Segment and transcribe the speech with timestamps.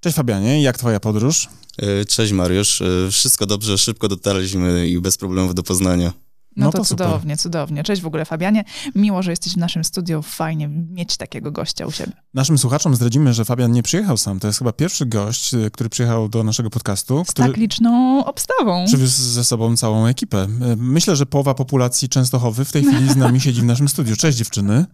[0.00, 1.48] Cześć Fabianie, jak twoja podróż?
[1.78, 6.12] E, cześć Mariusz, e, wszystko dobrze, szybko dotarliśmy i bez problemów do Poznania.
[6.56, 7.82] No, no to, to cudownie, cudownie.
[7.82, 8.64] Cześć w ogóle Fabianie.
[8.94, 10.22] Miło, że jesteś w naszym studiu.
[10.22, 12.12] Fajnie mieć takiego gościa u siebie.
[12.34, 14.40] Naszym słuchaczom zdradzimy, że Fabian nie przyjechał sam.
[14.40, 17.24] To jest chyba pierwszy gość, y, który przyjechał do naszego podcastu.
[17.28, 18.84] Z tak liczną obstawą.
[18.86, 20.46] Przywiózł ze sobą całą ekipę.
[20.76, 24.16] Myślę, że połowa populacji Częstochowy w tej chwili z nami siedzi w naszym studiu.
[24.16, 24.86] Cześć dziewczyny.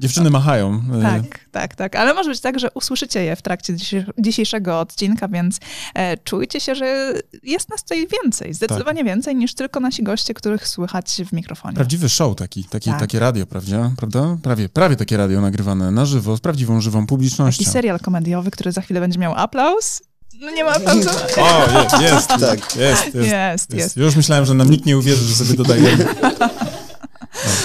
[0.00, 0.82] Dziewczyny machają.
[0.98, 1.96] Y, tak, tak, tak.
[1.96, 3.74] Ale może być tak, że usłyszycie je w trakcie
[4.18, 5.58] dzisiejszego odcinka, więc
[5.94, 9.06] e, czujcie się, że jest nas tutaj więcej, zdecydowanie tak.
[9.06, 11.74] więcej niż tylko nasi goście, których słychać w mikrofonie.
[11.74, 13.00] Prawdziwy show taki, taki tak.
[13.00, 13.90] takie radio, prawda?
[13.96, 14.36] prawda?
[14.42, 17.58] Prawie, prawie takie radio nagrywane na żywo, z prawdziwą, żywą publicznością.
[17.58, 20.02] Taki serial komediowy, który za chwilę będzie miał aplauz.
[20.40, 21.10] No nie ma aplauzu.
[21.36, 22.76] O, jest, jest, tak.
[22.76, 23.96] jest, jest, jest, jest.
[23.96, 26.04] Już myślałem, że nam nikt nie uwierzy, że sobie dodajemy.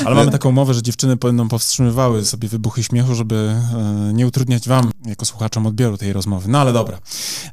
[0.06, 4.68] Ale mamy taką umowę, że dziewczyny będą powstrzymywały sobie wybuchy śmiechu, żeby e, nie utrudniać
[4.68, 6.50] wam, jako słuchaczom, odbioru tej rozmowy.
[6.50, 7.00] No ale dobra,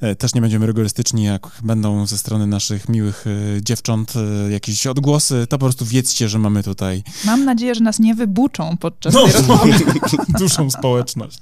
[0.01, 4.15] e, też nie będziemy rygorystyczni, jak będą ze strony naszych miłych e, dziewcząt
[4.51, 7.03] jakieś odgłosy, to po prostu wiedzcie, że mamy tutaj...
[7.25, 9.73] Mam nadzieję, że nas nie wybuczą podczas no, tej rozmowy.
[10.39, 11.39] Dużą społeczność.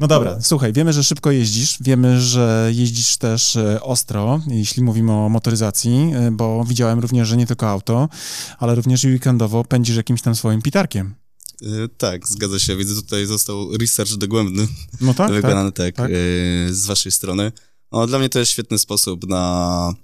[0.00, 5.12] No dobra, słuchaj, wiemy, że szybko jeździsz, wiemy, że jeździsz też e, ostro, jeśli mówimy
[5.12, 8.08] o motoryzacji, e, bo widziałem również, że nie tylko auto,
[8.58, 11.14] ale również i weekendowo pędzisz jakimś tam swoim pitarkiem.
[11.60, 12.76] Yy, tak, zgadza się.
[12.76, 14.68] Widzę, tutaj został research dogłębny
[15.00, 16.10] no tak, wykonany tak, tak, tak.
[16.70, 17.52] Z waszej strony.
[17.92, 19.94] No, dla mnie to jest świetny sposób na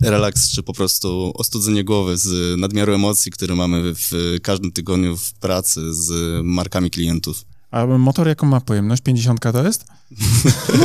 [0.00, 5.32] relaks, czy po prostu ostudzenie głowy z nadmiaru emocji, które mamy w każdym tygodniu w
[5.34, 7.44] pracy z markami klientów.
[7.72, 9.02] A motor jaką ma pojemność?
[9.02, 9.84] 50 to jest?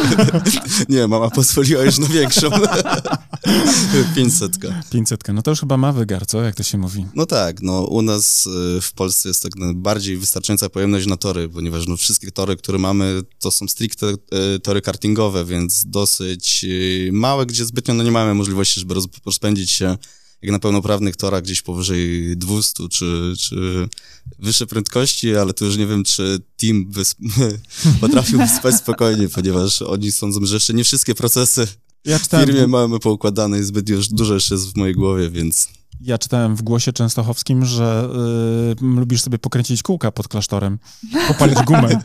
[0.90, 2.50] Nie, mama pozwoliła już na większą.
[4.16, 4.58] 500.
[4.92, 5.24] 500.
[5.34, 6.42] No to już chyba ma wygar, co?
[6.42, 7.06] Jak to się mówi?
[7.16, 11.50] No tak, no u nas y, w Polsce jest tak bardziej wystarczająca pojemność na tory,
[11.50, 14.08] ponieważ no wszystkie tory, które mamy, to są stricte
[14.56, 18.96] y, tory kartingowe, więc dosyć y, małe, gdzie zbytnio no nie mamy możliwości, żeby
[19.26, 19.98] rozpędzić się
[20.42, 23.90] jak na pełnoprawnych torach gdzieś powyżej 200 czy, czy
[24.40, 26.92] wyższe prędkości, ale to już nie wiem, czy team
[28.02, 31.68] potrafił spać spokojnie, ponieważ oni sądzą, że jeszcze nie wszystkie procesy
[32.08, 35.70] ja w firmie mamy poukładane i zbyt już dużo jeszcze jest w mojej głowie, więc...
[36.02, 38.10] Ja czytałem w głosie częstochowskim, że
[38.82, 40.80] y, lubisz sobie pokręcić kółka pod klasztorem,
[41.28, 41.90] popalić gumę.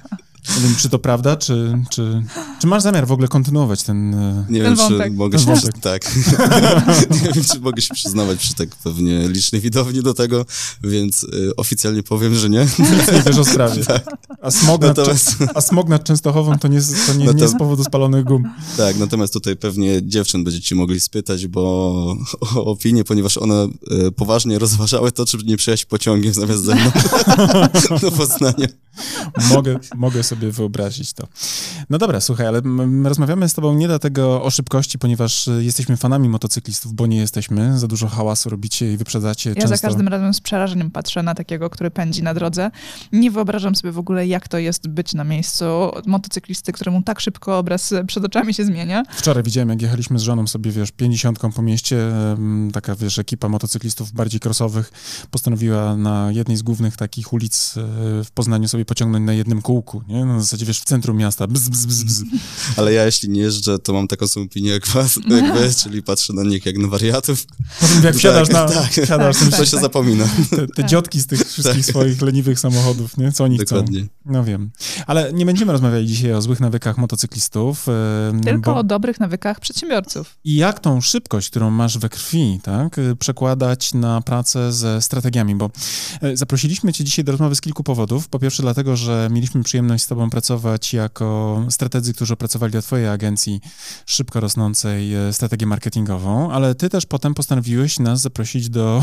[0.48, 2.22] Nie wiem, czy to prawda, czy, czy,
[2.60, 5.12] czy masz zamiar w ogóle kontynuować ten e, Nie ten wiem, wątek.
[5.12, 5.80] czy mogę ten się przy...
[5.80, 6.16] tak.
[7.24, 10.46] nie wiem, czy mogę się przyznawać przy tak pewnie licznej widowni do tego,
[10.84, 12.58] więc y, oficjalnie powiem, że nie.
[13.12, 13.82] nie wiesz o sprawie.
[13.92, 14.04] Tak.
[14.42, 15.36] A, smog nad, natomiast...
[15.54, 18.44] a smog nad Częstochową to nie, to nie, nie z powodu spalonych gum.
[18.76, 21.60] Tak, natomiast tutaj pewnie dziewczyn będziecie mogli spytać, bo
[22.40, 23.68] o opinię, ponieważ one
[24.08, 26.90] y, poważnie rozważały to, czy nie przyjechać pociągiem zamiast ze mną
[28.00, 28.66] do Poznania.
[29.50, 31.28] Mogę, mogę sobie wyobrazić to.
[31.90, 32.60] No dobra, słuchaj, ale
[33.04, 37.78] rozmawiamy z tobą nie dlatego o szybkości, ponieważ y, jesteśmy fanami motocyklistów, bo nie jesteśmy.
[37.78, 39.76] Za dużo hałasu robicie i wyprzedzacie ja często.
[39.76, 42.70] za każdym razem z przerażeniem patrzę na takiego, który pędzi na drodze.
[43.12, 45.64] Nie wyobrażam sobie w ogóle, jak to jest być na miejscu
[46.06, 49.02] motocyklisty, któremu tak szybko obraz przed oczami się zmienia.
[49.10, 52.12] Wczoraj widziałem, jak jechaliśmy z żoną sobie, wiesz, pięćdziesiątką po mieście,
[52.72, 54.92] taka, wiesz, ekipa motocyklistów bardziej crossowych
[55.30, 57.80] postanowiła na jednej z głównych takich ulic e,
[58.24, 60.24] w Poznaniu sobie pociągnąć na jednym kółku, nie?
[60.24, 62.22] Na zasadzie, wiesz, w centrum miasta, bzz, bzz, bzz, bzz.
[62.76, 66.02] Ale ja jeśli nie jeżdżę, to mam taką samą opinię jak was, jak wy, czyli
[66.02, 67.46] patrzę na nich jak na wariatów.
[67.80, 68.74] Potem jak wsiadasz tak, na...
[68.74, 69.80] Tak, wsiadasz, tak, to się tak.
[69.80, 70.24] zapomina.
[70.50, 73.32] Te, te dziotki z tych wszystkich swoich leniwych samochodów, nie?
[73.32, 74.00] Co oni Dokładnie.
[74.00, 74.08] chcą.
[74.24, 74.70] No wiem.
[75.06, 77.86] Ale nie będziemy rozmawiali dzisiaj o złych nawykach motocyklistów.
[78.44, 78.78] Tylko bo...
[78.78, 80.38] o dobrych nawykach przedsiębiorców.
[80.44, 85.70] I jak tą szybkość, którą masz we krwi, tak, przekładać na pracę ze strategiami, bo
[86.22, 88.28] e, zaprosiliśmy cię dzisiaj do rozmowy z kilku powodów.
[88.28, 93.08] Po pierwsze dlatego, że mieliśmy przyjemność z tobą pracować jako strategzy, którzy opracowali dla twojej
[93.08, 93.60] agencji
[94.06, 99.02] szybko rosnącej e, strategię marketingową, ale ty też potem postanowiłeś nas zaprosić do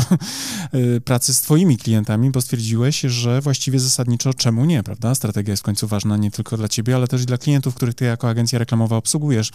[0.96, 5.14] e, pracy z twoimi klientami, bo stwierdziłeś, że właściwie zasadniczo czemu nie, prawda?
[5.14, 7.94] Strategia jest w końcu ważna nie tylko dla ciebie, ale też i dla klientów, których
[7.94, 9.50] ty jako agencja reklamowa obsługujesz.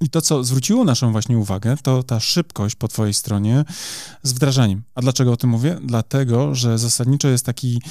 [0.00, 3.64] I to, co zwróciło naszą właśnie uwagę, to ta szybkość po twojej stronie
[4.22, 4.82] z wdrażaniem.
[4.94, 5.78] A dlaczego o tym mówię?
[5.82, 7.82] Dlatego, że zasadniczo jest taki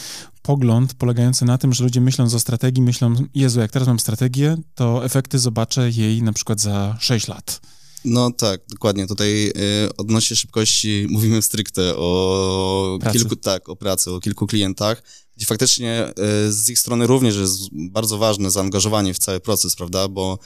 [0.41, 4.57] pogląd polegający na tym, że ludzie myśląc o strategii, myślą, Jezu, jak teraz mam strategię,
[4.75, 7.61] to efekty zobaczę jej na przykład za 6 lat.
[8.05, 9.07] No tak, dokładnie.
[9.07, 9.53] Tutaj y,
[9.97, 13.19] odnośnie szybkości mówimy stricte o pracy.
[13.19, 15.03] kilku, tak, o pracy, o kilku klientach,
[15.37, 16.13] gdzie faktycznie
[16.47, 20.39] y, z ich strony również jest bardzo ważne zaangażowanie w cały proces, prawda, bo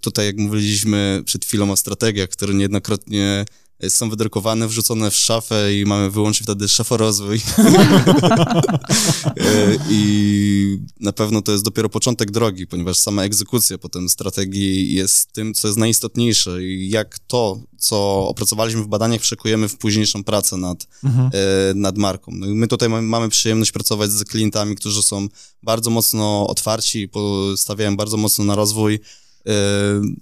[0.00, 3.44] tutaj jak mówiliśmy przed chwilą o strategiach, które niejednokrotnie
[3.88, 7.40] są wydrukowane, wrzucone w szafę i mamy wyłącznie wtedy szaforozwój.
[9.90, 15.54] I na pewno to jest dopiero początek drogi, ponieważ sama egzekucja potem strategii jest tym,
[15.54, 20.86] co jest najistotniejsze i jak to, co opracowaliśmy w badaniach, przekujemy w późniejszą pracę nad,
[21.04, 21.30] mhm.
[21.80, 22.32] nad marką.
[22.34, 25.28] No my tutaj mamy przyjemność pracować z klientami, którzy są
[25.62, 27.08] bardzo mocno otwarci i
[27.56, 29.00] stawiają bardzo mocno na rozwój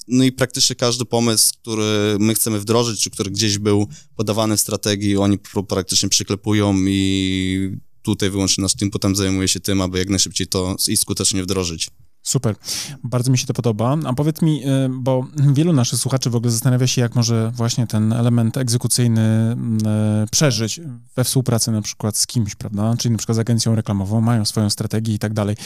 [0.09, 4.61] no i praktycznie każdy pomysł, który my chcemy wdrożyć, czy który gdzieś był podawany w
[4.61, 5.39] strategii, oni
[5.69, 7.71] praktycznie przyklepują i
[8.03, 11.91] tutaj wyłącznie nasz team potem zajmuje się tym, aby jak najszybciej to i skutecznie wdrożyć.
[12.23, 12.57] Super.
[13.05, 13.97] Bardzo mi się to podoba.
[14.05, 17.87] A powiedz mi, y, bo wielu naszych słuchaczy w ogóle zastanawia się, jak może właśnie
[17.87, 19.57] ten element egzekucyjny
[20.25, 20.81] y, przeżyć
[21.17, 22.95] we współpracy na przykład z kimś, prawda?
[22.99, 25.57] Czyli na przykład z agencją reklamową, mają swoją strategię i tak dalej.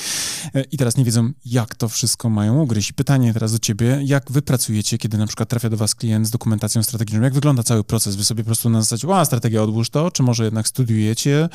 [0.56, 2.92] Y, I teraz nie wiedzą, jak to wszystko mają ugryźć.
[2.92, 6.30] Pytanie teraz do ciebie, jak wy pracujecie, kiedy na przykład trafia do was klient z
[6.30, 7.22] dokumentacją strategiczną?
[7.22, 8.16] Jak wygląda cały proces?
[8.16, 11.48] Wy sobie po prostu na zasadzie, a strategia odłóż to, czy może jednak studiujecie,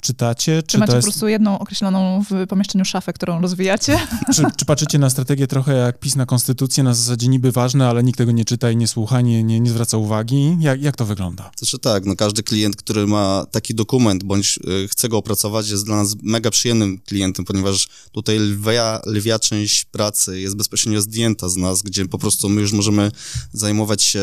[0.00, 0.62] czytacie?
[0.62, 1.06] Czy, czy macie jest...
[1.06, 3.98] po prostu jedną określoną w pomieszczeniu szafę, którą rozwijacie?
[4.34, 8.02] Czy czy, patrzycie na strategię trochę jak PiS na konstytucję, na zasadzie niby ważne, ale
[8.02, 10.56] nikt tego nie czyta i nie słucha, nie, nie, nie zwraca uwagi?
[10.60, 11.50] Jak, jak to wygląda?
[11.56, 15.84] Znaczy tak, no każdy klient, który ma taki dokument, bądź y, chce go opracować, jest
[15.84, 21.56] dla nas mega przyjemnym klientem, ponieważ tutaj lwia, lwia część pracy jest bezpośrednio zdjęta z
[21.56, 23.10] nas, gdzie po prostu my już możemy
[23.52, 24.20] zajmować się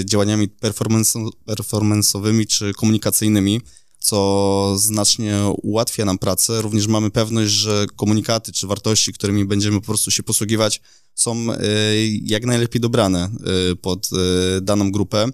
[0.00, 0.48] y, działaniami
[1.46, 3.60] performance'owymi czy komunikacyjnymi,
[4.00, 6.62] co znacznie ułatwia nam pracę.
[6.62, 10.80] Również mamy pewność, że komunikaty czy wartości, którymi będziemy po prostu się posługiwać,
[11.14, 11.58] są e,
[12.22, 13.30] jak najlepiej dobrane
[13.72, 15.26] e, pod e, daną grupę.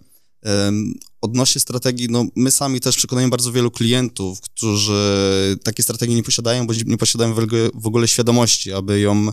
[1.20, 6.66] Odnośnie strategii, no my sami też przekonujemy bardzo wielu klientów, którzy takiej strategii nie posiadają,
[6.66, 7.34] bądź nie posiadają
[7.74, 9.28] w ogóle świadomości, aby ją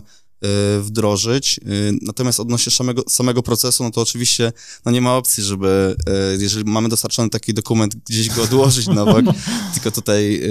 [0.82, 1.58] wdrożyć.
[1.58, 4.52] Y, natomiast odnośnie samego, samego procesu, no to oczywiście
[4.84, 5.96] no nie ma opcji, żeby
[6.36, 9.24] y, jeżeli mamy dostarczony taki dokument, gdzieś go odłożyć na bok,
[9.74, 10.42] tylko tutaj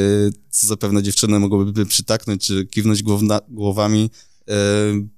[0.49, 4.09] co zapewne dziewczyny mogłyby przytaknąć czy kiwnąć głowna, głowami,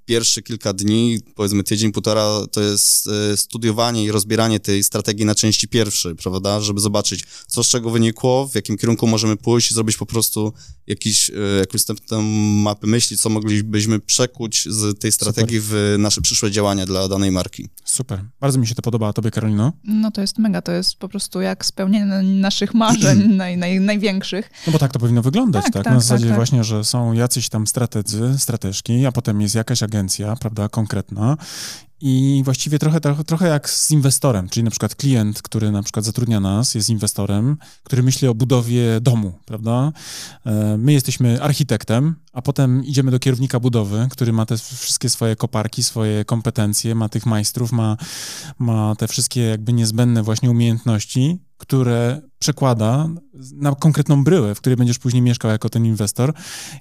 [0.05, 5.35] pierwsze kilka dni, powiedzmy tydzień, półtora, to jest e, studiowanie i rozbieranie tej strategii na
[5.35, 9.73] części pierwszej, prawda, żeby zobaczyć, co z czego wynikło, w jakim kierunku możemy pójść i
[9.73, 10.53] zrobić po prostu
[10.87, 12.21] jakiś, e, jakąś wstępną
[12.63, 15.77] mapę myśli, co moglibyśmy przekuć z tej strategii Super.
[15.77, 17.69] w nasze przyszłe działania dla danej marki.
[17.85, 18.25] Super.
[18.39, 19.07] Bardzo mi się to podoba.
[19.07, 19.73] A tobie, Karolino?
[19.83, 20.61] No to jest mega.
[20.61, 24.49] To jest po prostu jak spełnienie naszych marzeń naj, naj, największych.
[24.67, 25.73] No bo tak to powinno wyglądać, tak?
[25.73, 25.83] tak?
[25.83, 26.35] tak na zasadzie tak, tak.
[26.35, 31.37] właśnie, że są jacyś tam strategzy, strateżki, a potem jest jakaś agencja, agencja, prawda, konkretna
[32.01, 36.05] i właściwie trochę, trochę, trochę jak z inwestorem, czyli na przykład klient, który na przykład
[36.05, 39.91] zatrudnia nas, jest inwestorem, który myśli o budowie domu, prawda?
[40.45, 45.35] E, my jesteśmy architektem, a potem idziemy do kierownika budowy, który ma te wszystkie swoje
[45.35, 47.97] koparki, swoje kompetencje, ma tych majstrów, ma,
[48.59, 53.09] ma te wszystkie jakby niezbędne właśnie umiejętności, które przekłada
[53.53, 56.33] na konkretną bryłę, w której będziesz później mieszkał jako ten inwestor,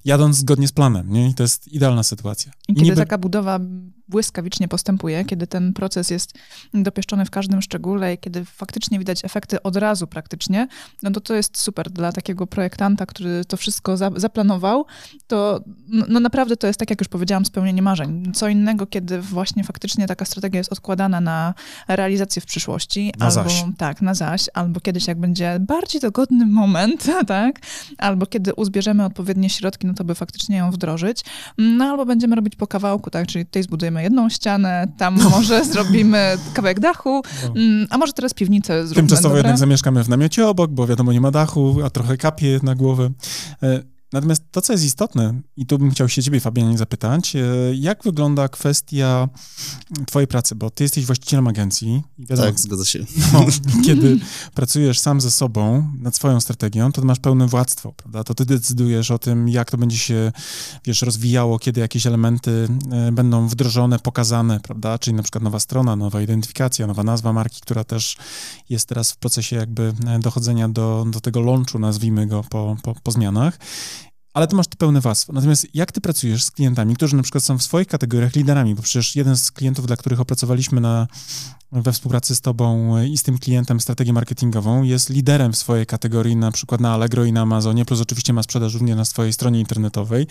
[0.04, 1.28] jadąc zgodnie z planem, nie?
[1.28, 2.52] I to jest idealna sytuacja.
[2.68, 2.96] I, I kiedy niby...
[2.96, 3.60] taka budowa
[4.08, 6.32] błyskawicznie postępuje, kiedy ten proces jest
[6.74, 10.68] dopieszczony w każdym szczególe i kiedy faktycznie widać efekty od razu praktycznie,
[11.02, 14.86] no to to jest super dla takiego projektanta, który to wszystko za, zaplanował,
[15.26, 18.32] to no, no naprawdę to jest, tak jak już powiedziałam, spełnienie marzeń.
[18.34, 21.54] Co innego, kiedy właśnie faktycznie taka strategia jest odkładana na
[21.88, 23.12] realizację w przyszłości.
[23.18, 23.64] Na albo, zaś.
[23.78, 27.60] Tak, na zaś, albo kiedyś jak będzie bardziej dogodny moment, tak,
[27.98, 31.24] albo kiedy uzbierzemy odpowiednie środki, no to by faktycznie ją wdrożyć,
[31.58, 35.30] no albo będziemy robić po kawałku, tak, czyli tutaj zbudujemy jedną ścianę, tam no.
[35.30, 37.60] może zrobimy kawałek dachu, no.
[37.60, 39.08] Mm, a może teraz piwnicę zrobimy.
[39.08, 39.38] Tymczasowo dobra?
[39.38, 43.10] jednak zamieszkamy w namiocie obok, bo wiadomo, nie ma dachu, a trochę kapie na głowę.
[44.14, 47.40] Natomiast to, co jest istotne, i tu bym chciał się ciebie, Fabianie, zapytać, e,
[47.74, 49.28] jak wygląda kwestia
[50.06, 52.02] twojej pracy, bo ty jesteś właścicielem agencji.
[52.18, 53.04] Wiadomo, tak, zgadza się.
[53.32, 53.46] No,
[53.86, 54.18] kiedy
[54.54, 58.24] pracujesz sam ze sobą nad swoją strategią, to masz pełne władztwo, prawda?
[58.24, 60.32] To ty decydujesz o tym, jak to będzie się,
[60.84, 64.98] wiesz, rozwijało, kiedy jakieś elementy e, będą wdrożone, pokazane, prawda?
[64.98, 68.16] Czyli na przykład nowa strona, nowa identyfikacja, nowa nazwa marki, która też
[68.70, 72.94] jest teraz w procesie jakby e, dochodzenia do, do tego launchu, nazwijmy go, po, po,
[73.02, 73.58] po zmianach
[74.34, 75.32] ale ty masz to pełne warstwo.
[75.32, 78.82] Natomiast jak ty pracujesz z klientami, którzy na przykład są w swoich kategoriach liderami, bo
[78.82, 81.06] przecież jeden z klientów, dla których opracowaliśmy na,
[81.72, 86.36] we współpracy z tobą i z tym klientem strategię marketingową, jest liderem w swojej kategorii,
[86.36, 89.60] na przykład na Allegro i na Amazonie, plus oczywiście ma sprzedaż również na swojej stronie
[89.60, 90.26] internetowej.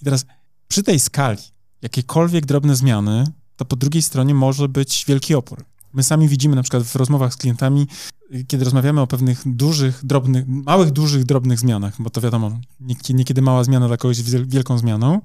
[0.00, 0.26] I teraz
[0.68, 1.42] przy tej skali,
[1.82, 3.24] jakiekolwiek drobne zmiany,
[3.56, 5.64] to po drugiej stronie może być wielki opór.
[5.92, 7.86] My sami widzimy na przykład w rozmowach z klientami,
[8.46, 12.60] kiedy rozmawiamy o pewnych dużych, drobnych, małych, dużych, drobnych zmianach, bo to wiadomo,
[13.10, 15.20] niekiedy mała zmiana dla kogoś jest wielką zmianą,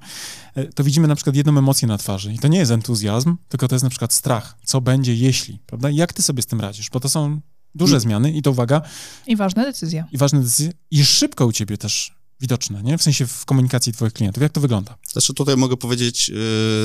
[0.54, 2.32] e, to widzimy na przykład jedną emocję na twarzy.
[2.32, 4.58] I to nie jest entuzjazm, tylko to jest na przykład strach.
[4.64, 5.90] Co będzie, jeśli, prawda?
[5.90, 6.90] Jak ty sobie z tym radzisz?
[6.90, 7.40] Bo to są
[7.74, 8.82] duże I, zmiany i to uwaga.
[9.26, 10.04] I ważne decyzje.
[10.12, 10.72] I ważne decyzje.
[10.90, 12.98] I szybko u ciebie też widoczne, nie?
[12.98, 14.42] W sensie w komunikacji twoich klientów.
[14.42, 14.98] Jak to wygląda?
[15.12, 16.34] Znaczy tutaj mogę powiedzieć yy,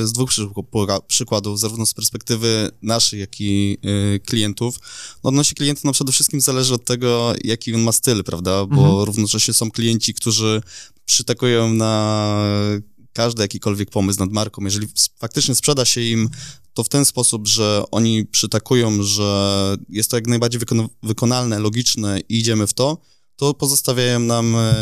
[0.06, 0.30] z dwóch
[1.06, 4.78] przykładów, zarówno z perspektywy naszych, jak i yy, klientów.
[5.24, 8.66] No odnośnie klienta no przede wszystkim zależy od tego, jaki on ma styl, prawda?
[8.66, 9.04] Bo mhm.
[9.04, 10.62] równocześnie są klienci, którzy
[11.04, 12.34] przytakują na
[13.12, 14.64] każdy jakikolwiek pomysł nad marką.
[14.64, 16.30] Jeżeli faktycznie sprzeda się im
[16.74, 20.60] to w ten sposób, że oni przytakują, że jest to jak najbardziej
[21.02, 22.98] wykonalne, logiczne i idziemy w to,
[23.36, 24.74] to pozostawiają nam e,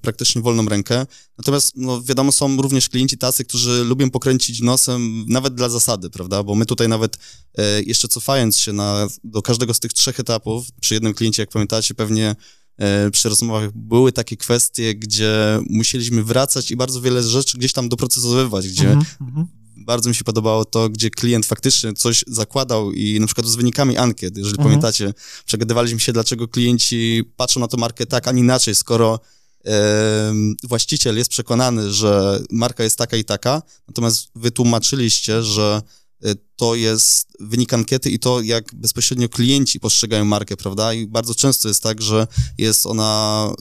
[0.00, 1.06] praktycznie wolną rękę.
[1.38, 6.42] Natomiast, no, wiadomo, są również klienci tacy, którzy lubią pokręcić nosem nawet dla zasady, prawda?
[6.42, 7.18] Bo my tutaj nawet
[7.58, 11.50] e, jeszcze cofając się na, do każdego z tych trzech etapów, przy jednym kliencie, jak
[11.50, 12.36] pamiętacie, pewnie
[12.78, 17.88] e, przy rozmowach były takie kwestie, gdzie musieliśmy wracać i bardzo wiele rzeczy gdzieś tam
[17.88, 23.20] doprocesowywać, gdzie mm -hmm bardzo mi się podobało to, gdzie klient faktycznie coś zakładał i
[23.20, 24.68] na przykład z wynikami ankiet, jeżeli mhm.
[24.68, 29.20] pamiętacie, przegadywaliśmy się, dlaczego klienci patrzą na tę markę tak, a nie inaczej, skoro
[29.66, 35.82] e, właściciel jest przekonany, że marka jest taka i taka, natomiast wytłumaczyliście, że
[36.24, 40.94] e, to jest wynik ankiety i to, jak bezpośrednio klienci postrzegają markę, prawda?
[40.94, 42.26] I bardzo często jest tak, że
[42.58, 43.52] jest ona,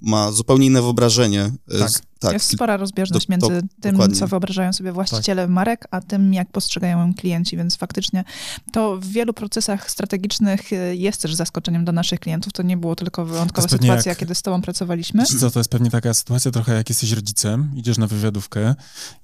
[0.00, 1.52] ma zupełnie inne wyobrażenie.
[1.70, 2.11] E, tak.
[2.22, 2.32] Tak.
[2.32, 4.16] Jest spora rozbieżność do, między tym, dokładnie.
[4.16, 5.50] co wyobrażają sobie właściciele tak.
[5.50, 8.24] marek, a tym, jak postrzegają ją klienci, więc faktycznie
[8.72, 12.52] to w wielu procesach strategicznych e, jest też zaskoczeniem dla naszych klientów.
[12.52, 15.24] To nie było tylko wyjątkowa sytuacja, jak, kiedy z tobą pracowaliśmy.
[15.24, 18.74] Co, to jest pewnie taka sytuacja trochę, jak jesteś rodzicem, idziesz na wywiadówkę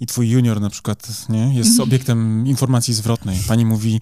[0.00, 1.88] i twój junior na przykład nie, jest mhm.
[1.88, 3.38] obiektem informacji zwrotnej.
[3.48, 4.00] Pani mówi,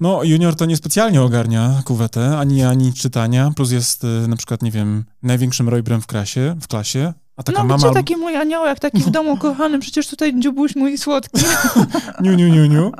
[0.00, 4.70] no junior to niespecjalnie ogarnia kuwetę, ani, ani czytania, plus jest e, na przykład, nie
[4.70, 7.84] wiem, największym rojbrem w klasie, w klasie, a taka no, mama...
[7.84, 11.42] gdzie taki mój aniołek, taki w domu kochany, przecież tutaj dziubuś mój słodki.
[12.22, 12.92] niu, niu, niu, niu.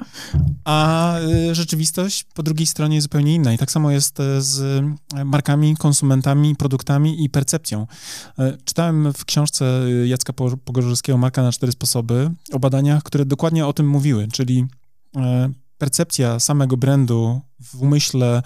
[0.64, 1.14] A
[1.50, 3.52] y, rzeczywistość po drugiej stronie jest zupełnie inna.
[3.52, 4.58] I tak samo jest y, z
[5.18, 7.86] y, markami, konsumentami, produktami i percepcją.
[8.64, 10.32] Czytałem w książce Jacka
[10.64, 14.66] Pogorzelskiego Marka na cztery sposoby o badaniach, które dokładnie o tym mówiły, czyli
[15.78, 18.42] percepcja samego brandu w umyśle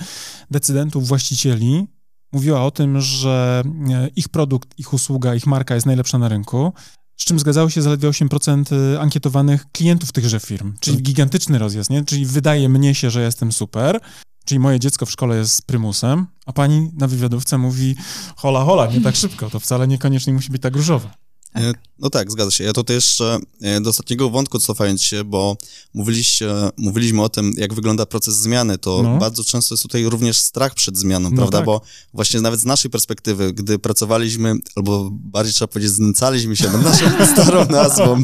[0.50, 1.87] decydentów, właścicieli
[2.32, 6.72] mówiła o tym, że e, ich produkt, ich usługa, ich marka jest najlepsza na rynku,
[7.16, 11.04] z czym zgadzało się zaledwie 8% e, ankietowanych klientów tychże firm, czyli tak.
[11.04, 12.04] gigantyczny rozjazd, nie?
[12.04, 14.00] Czyli wydaje mnie się, że jestem super,
[14.44, 17.96] czyli moje dziecko w szkole jest prymusem, a pani na wywiadówce mówi
[18.36, 21.10] hola, hola, nie tak szybko, to wcale niekoniecznie musi być tak różowe.
[21.52, 21.76] Tak.
[21.99, 22.64] No tak, zgadza się.
[22.64, 25.56] Ja tutaj jeszcze e, do ostatniego wątku cofając się, bo
[25.94, 29.18] mówiliście, mówiliśmy o tym, jak wygląda proces zmiany, to no.
[29.18, 31.59] bardzo często jest tutaj również strach przed zmianą, no prawda?
[31.59, 31.66] Tak.
[31.66, 31.80] Bo
[32.14, 37.04] właśnie nawet z naszej perspektywy, gdy pracowaliśmy, albo bardziej trzeba powiedzieć, znęcaliśmy się nad naszą
[37.32, 38.21] starą nazwą.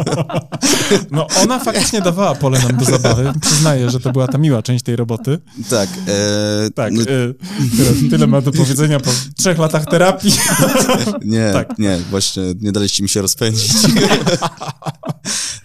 [1.10, 3.32] No ona faktycznie dawała pole nam do zabawy.
[3.40, 5.38] Przyznaję, że to była ta miła część tej roboty.
[5.70, 5.88] Tak.
[6.06, 6.92] E, tak.
[6.92, 7.02] No...
[7.02, 7.06] E,
[7.76, 10.32] tyle, tyle ma do powiedzenia po trzech latach terapii.
[11.24, 11.78] Nie, tak.
[11.78, 13.72] nie, właśnie nie daliście mi się rozpędzić.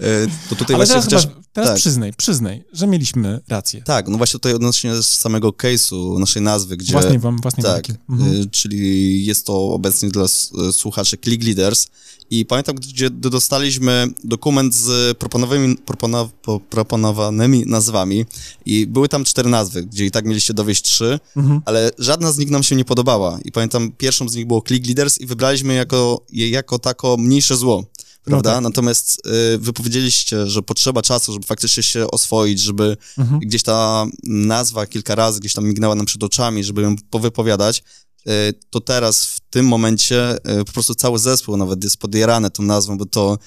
[0.04, 1.28] E, to tutaj Ale teraz, chociaż...
[1.54, 1.78] teraz tak.
[1.78, 3.82] przyznaj, przyznaj, że mieliśmy rację.
[3.82, 6.92] Tak, no właśnie tutaj odnośnie samego case'u, naszej nazwy, gdzie...
[6.92, 8.42] Własnej wam, własnej Tak, mhm.
[8.42, 11.88] E, czyli jest to obecnie dla e, słuchaczy Click Leaders
[12.30, 16.30] i pamiętam, gdzie dostaliśmy dokument z proponowanymi, proponow,
[16.70, 18.26] proponowanymi nazwami
[18.66, 21.62] i były tam cztery nazwy, gdzie i tak mieliście dowieść trzy, mhm.
[21.66, 23.40] ale żadna z nich nam się nie podobała.
[23.46, 27.58] I pamiętam, pierwszą z nich było Click Leaders i wybraliśmy jako, je jako tako mniejsze
[27.58, 27.84] zło
[28.24, 28.50] prawda?
[28.50, 28.64] No tak.
[28.64, 29.22] Natomiast
[29.56, 33.40] y, wypowiedzieliście, że potrzeba czasu, żeby faktycznie się oswoić, żeby mhm.
[33.40, 37.84] gdzieś ta nazwa kilka razy gdzieś tam mignęła nam przed oczami, żeby ją powypowiadać.
[38.28, 42.64] Y, to teraz, w tym momencie, y, po prostu cały zespół nawet jest podjarany tą
[42.64, 43.38] nazwą, bo to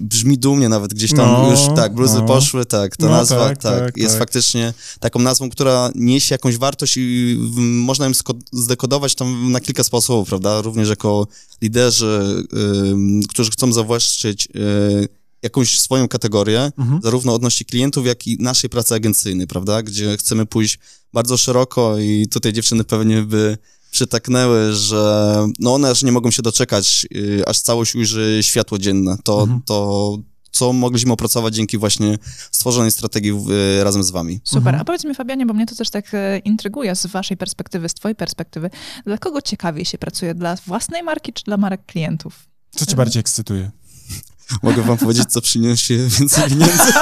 [0.00, 2.26] brzmi dumnie nawet gdzieś tam no, już, tak, bluzy no.
[2.26, 4.18] poszły, tak, ta no, nazwa, tak, tak, tak jest tak.
[4.18, 8.12] faktycznie taką nazwą, która niesie jakąś wartość i można ją
[8.52, 11.26] zdekodować tam na kilka sposobów, prawda, również jako
[11.62, 12.46] liderzy,
[13.24, 15.08] y, którzy chcą zawłaszczyć y,
[15.42, 17.00] jakąś swoją kategorię, mhm.
[17.02, 20.78] zarówno odnośnie klientów, jak i naszej pracy agencyjnej, prawda, gdzie chcemy pójść
[21.12, 23.58] bardzo szeroko i tutaj dziewczyny pewnie by
[23.94, 29.16] przytaknęły, że no one aż nie mogą się doczekać, yy, aż całość ujrzy światło dzienne.
[29.24, 29.60] To, mhm.
[29.64, 30.18] to
[30.50, 32.18] co mogliśmy opracować dzięki właśnie
[32.50, 34.40] stworzonej strategii yy, razem z wami.
[34.44, 34.60] Super.
[34.60, 34.80] Mhm.
[34.80, 37.94] A powiedz mi, Fabianie, bo mnie to też tak e, intryguje z waszej perspektywy, z
[37.94, 38.70] twojej perspektywy.
[39.06, 40.34] Dla kogo ciekawiej się pracuje?
[40.34, 42.48] Dla własnej marki czy dla marek klientów?
[42.70, 43.70] Co cię bardziej ekscytuje?
[44.62, 46.92] Mogę wam powiedzieć, co przyniesie więcej pieniędzy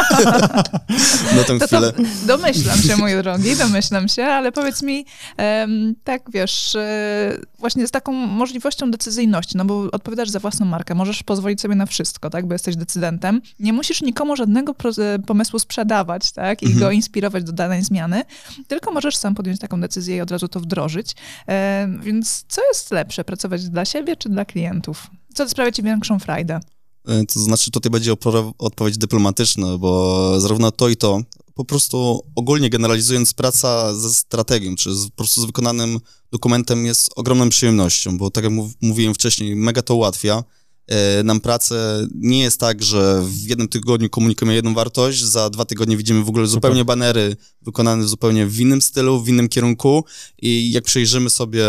[1.37, 1.93] na tę To, chwilę.
[1.93, 5.07] to domyślam się, mój drogi, domyślam się, ale powiedz mi,
[5.37, 10.95] em, tak wiesz, e, właśnie z taką możliwością decyzyjności, no bo odpowiadasz za własną markę,
[10.95, 13.41] możesz pozwolić sobie na wszystko, tak, bo jesteś decydentem.
[13.61, 16.81] Nie musisz nikomu żadnego e, pomysłu sprzedawać, tak, i Mhm.
[16.85, 18.23] go inspirować do danej zmiany,
[18.69, 21.13] tylko możesz sam podjąć taką decyzję i od razu to wdrożyć.
[21.49, 25.07] E, więc co jest lepsze, pracować dla siebie czy dla klientów?
[25.35, 26.61] Co sprawia ci większą frajdę?
[27.09, 28.13] E, To znaczy, tutaj będzie
[28.59, 31.23] odpowiedź dyplomatyczna, bo zarówno to i to,
[31.55, 36.01] po prostu ogólnie generalizując, praca ze strategią, czy z, po prostu z wykonanym
[36.33, 40.45] dokumentem jest ogromną przyjemnością, bo tak jak mów, mówiłem wcześniej, mega to ułatwia.
[40.87, 45.65] E, nam pracę nie jest tak, że w jednym tygodniu komunikujemy jedną wartość, za dwa
[45.65, 50.05] tygodnie widzimy w ogóle zupełnie banery wykonane zupełnie w innym stylu, w innym kierunku
[50.43, 51.65] i jak przejrzymy sobie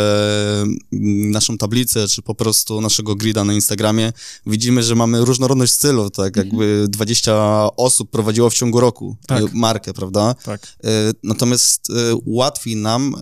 [0.61, 4.13] mm, naszą tablicę, czy po prostu naszego grida na Instagramie,
[4.45, 7.33] widzimy, że mamy różnorodność stylu, tak jakby 20
[7.77, 9.43] osób prowadziło w ciągu roku Tak.
[9.43, 10.35] e, markę, prawda?
[10.43, 10.67] Tak.
[10.83, 10.89] E,
[11.23, 11.87] Natomiast
[12.25, 13.15] łatwiej nam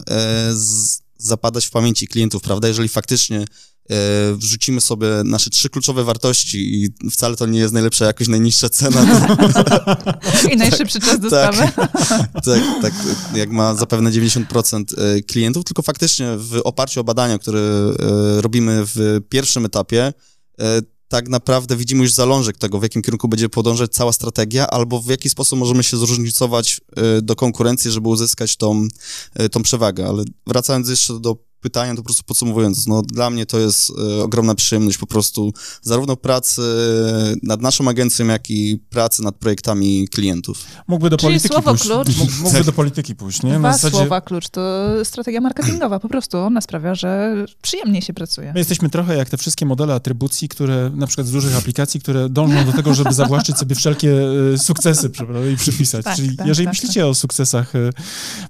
[1.17, 2.67] zapadać w pamięci klientów, prawda?
[2.67, 3.45] Jeżeli faktycznie
[4.35, 9.29] wrzucimy sobie nasze trzy kluczowe wartości i wcale to nie jest najlepsza jakoś najniższa cena,
[10.53, 11.57] I najszybszy czas dostawy.
[12.45, 12.93] tak, tak,
[13.35, 18.83] jak ma zapewne 90% e, klientów, tylko faktycznie w oparciu o badania, które e, robimy
[18.85, 20.13] w pierwszym etapie,
[20.59, 25.01] e, tak naprawdę widzimy już zalążek tego, w jakim kierunku będzie podążać cała strategia, albo
[25.01, 28.87] w jaki sposób możemy się zróżnicować e, do konkurencji, żeby uzyskać tą,
[29.33, 30.07] e, tą przewagę.
[30.07, 34.23] Ale wracając jeszcze do pytania, to po prostu podsumowując, no dla mnie to jest e,
[34.23, 36.61] ogromna przyjemność po prostu zarówno pracy
[37.43, 40.63] nad naszą agencją, jak i pracy nad projektami klientów.
[40.87, 41.83] Mógłby do Czyli polityki słowo pójść.
[41.83, 42.07] klucz.
[42.17, 43.59] Mógł- Mógłby do polityki pójść, nie?
[43.59, 44.61] Dwa słowa klucz to
[45.03, 45.99] strategia marketingowa.
[45.99, 48.53] Po prostu ona sprawia, że przyjemniej się pracuje.
[48.53, 52.29] My jesteśmy trochę jak te wszystkie modele atrybucji, które na przykład z dużych aplikacji, które
[52.29, 54.17] dążą do tego, żeby zawłaszczyć sobie wszelkie
[54.53, 56.05] e, sukcesy prawda, i przypisać.
[56.05, 57.89] Tak, Czyli tak, jeżeli tak, myślicie o sukcesach e,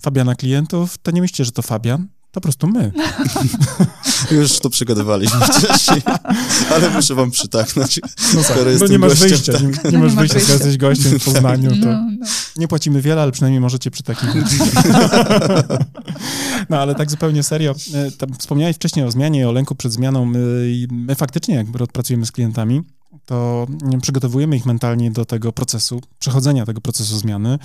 [0.01, 2.91] Fabiana klientów, to nie myślcie, że to Fabian, po prostu my.
[4.31, 6.01] Już to przygodowaliśmy wcześniej,
[6.75, 7.99] ale muszę wam przytaknąć.
[8.35, 9.61] No Skoro no jestem nie masz gościem, wyjścia, tak.
[9.61, 10.67] nie, nie No nie masz wyjścia, skoro wyjścia.
[10.67, 12.25] jesteś gościem w Poznaniu, to No, no.
[12.57, 14.45] nie płacimy wiele, ale przynajmniej możecie przytakiwać.
[16.69, 20.23] No ale tak zupełnie serio, e, tam wspomniałeś wcześniej o zmianie, o lęku przed zmianą
[20.35, 20.35] e,
[20.69, 22.81] i my faktycznie jak pracujemy z klientami,
[23.25, 23.67] to
[24.01, 27.59] przygotowujemy ich mentalnie do tego procesu, przechodzenia tego procesu zmiany,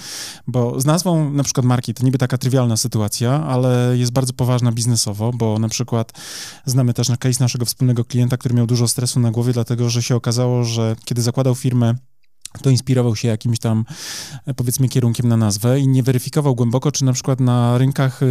[0.47, 4.73] bo z nazwą na przykład marki to niby taka trywialna sytuacja, ale jest bardzo poważna
[4.73, 6.13] biznesowo, bo na przykład
[6.67, 10.03] znamy też na case naszego wspólnego klienta, który miał dużo stresu na głowie, dlatego że
[10.03, 11.95] się okazało, że kiedy zakładał firmę,
[12.63, 13.85] to inspirował się jakimś tam,
[14.47, 18.27] e, powiedzmy, kierunkiem na nazwę i nie weryfikował głęboko, czy na przykład na rynkach e,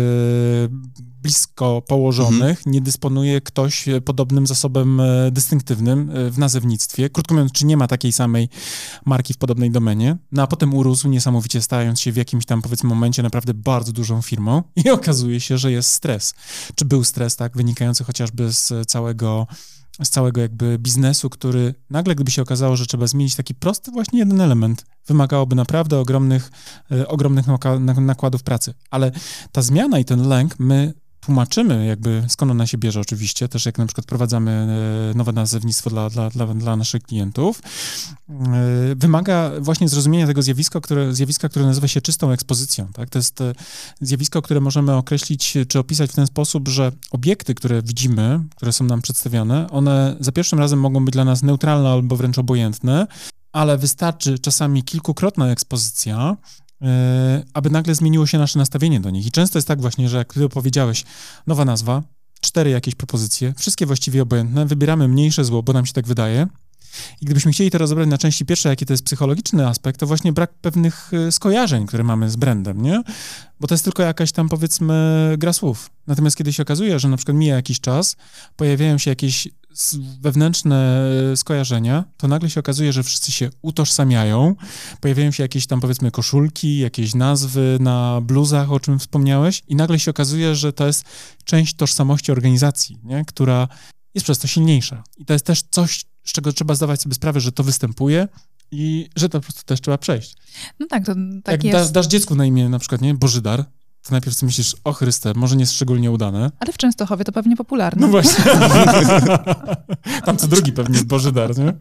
[1.22, 7.10] blisko położonych nie dysponuje ktoś e, podobnym zasobem dystynktywnym w nazewnictwie.
[7.10, 8.50] Krótko mówiąc, czy nie ma takiej samej
[9.06, 10.18] marki w podobnej domenie.
[10.32, 14.22] No a potem urósł niesamowicie, stając się w jakimś tam, powiedzmy, momencie naprawdę bardzo dużą
[14.22, 16.34] firmą i okazuje się, że jest stres.
[16.76, 19.48] Czy był stres, tak, wynikający chociażby z całego
[20.04, 24.20] z całego jakby biznesu, który nagle, gdyby się okazało, że trzeba zmienić taki prosty właśnie
[24.20, 26.52] jeden element, wymagałoby naprawdę ogromnych,
[26.92, 27.46] e, ogromnych
[28.02, 28.74] nakładów pracy.
[28.90, 29.12] Ale
[29.52, 30.94] ta zmiana i ten lęk, my
[31.26, 34.52] tłumaczymy jakby, skąd ona się bierze oczywiście, też jak na przykład prowadzamy
[35.14, 37.62] e, nowe nazewnictwo dla, dla, dla, dla naszych klientów,
[38.30, 38.34] e,
[38.96, 42.88] wymaga właśnie zrozumienia tego zjawiska, które, zjawiska, które nazywa się czystą ekspozycją.
[42.94, 43.10] Tak?
[43.10, 43.54] To jest e,
[44.02, 48.86] zjawisko, które możemy określić czy opisać w ten sposób, że obiekty, które widzimy, które są
[48.86, 53.08] nam przedstawiane, one za pierwszym razem mogą być dla nas neutralne albo wręcz obojętne,
[53.52, 56.38] ale wystarczy czasami kilkukrotna ekspozycja,
[57.54, 59.28] aby nagle zmieniło się nasze nastawienie do nich.
[59.28, 61.04] I często jest tak właśnie, że jak ty powiedziałeś,
[61.48, 62.04] nowa nazwa,
[62.42, 66.48] cztery jakieś propozycje, wszystkie właściwie obojętne, wybieramy mniejsze zło, bo nam się tak wydaje.
[67.22, 70.34] I gdybyśmy chcieli to rozebrać na części pierwsze, jaki to jest psychologiczny aspekt, to właśnie
[70.34, 73.04] brak pewnych e, skojarzeń, które mamy z brandem, nie?
[73.60, 75.90] Bo to jest tylko jakaś tam, powiedzmy, gra słów.
[76.08, 78.16] Natomiast kiedy się okazuje, że na przykład mija jakiś czas,
[78.56, 79.48] pojawiają się jakieś
[80.22, 84.56] wewnętrzne e, skojarzenia, to nagle się okazuje, że wszyscy się utożsamiają,
[85.02, 90.00] pojawiają się jakieś tam, powiedzmy, koszulki, jakieś nazwy na bluzach, o czym wspomniałeś i nagle
[90.00, 91.06] się okazuje, że to jest
[91.44, 93.26] część tożsamości organizacji, nie?
[93.26, 93.68] która
[94.14, 95.04] jest przez to silniejsza.
[95.18, 98.28] I to jest też coś, z czego trzeba zdawać sobie sprawę, że to występuje
[98.72, 100.36] i że to po prostu też trzeba przejść.
[100.80, 101.78] No tak, to tak Jak jest.
[101.78, 103.66] dasz, dasz dziecku na imię na przykład, nie, Bożydar,
[104.04, 106.52] to najpierw sobie myślisz, o Chryste, może nie szczególnie udane.
[106.60, 108.02] Ale w Częstochowie to pewnie popularne.
[108.02, 108.44] No właśnie.
[110.26, 111.74] Tam co drugi pewnie jest Bożydar, nie?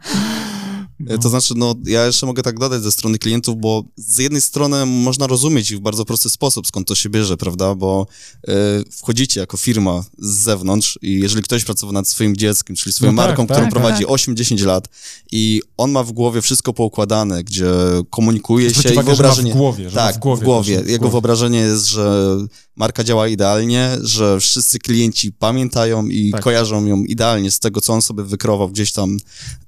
[1.08, 4.40] E, To znaczy, no, ja jeszcze mogę tak dodać ze strony klientów, bo z jednej
[4.40, 8.06] strony można rozumieć ich w bardzo prosty sposób, skąd to się bierze, prawda, bo
[8.48, 8.52] e,
[8.90, 13.22] wchodzicie jako firma z zewnątrz i jeżeli ktoś pracował nad swoim dzieckiem, czyli swoją No
[13.22, 13.72] tak, marką, tak, którą tak.
[13.72, 14.88] prowadzi 8-10 lat
[15.32, 17.66] i on ma w głowie wszystko poukładane, gdzie
[18.10, 19.52] komunikuje Zwróć się i uwagę, że ma w wyobrażenie...
[19.52, 20.76] głowie, że tak, w głowie w głowie.
[20.76, 21.12] też, w Jego głowie.
[21.12, 22.36] wyobrażenie jest, że
[22.76, 26.42] marka działa idealnie, że wszyscy klienci pamiętają i Tak.
[26.42, 29.16] kojarzą ją idealnie z tego, co on sobie wykreował gdzieś tam,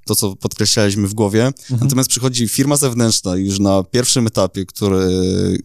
[0.04, 1.46] to co podkreślaliśmy w głowie.
[1.46, 1.80] Mhm.
[1.80, 5.08] Natomiast przychodzi firma zewnętrzna już na pierwszym etapie, który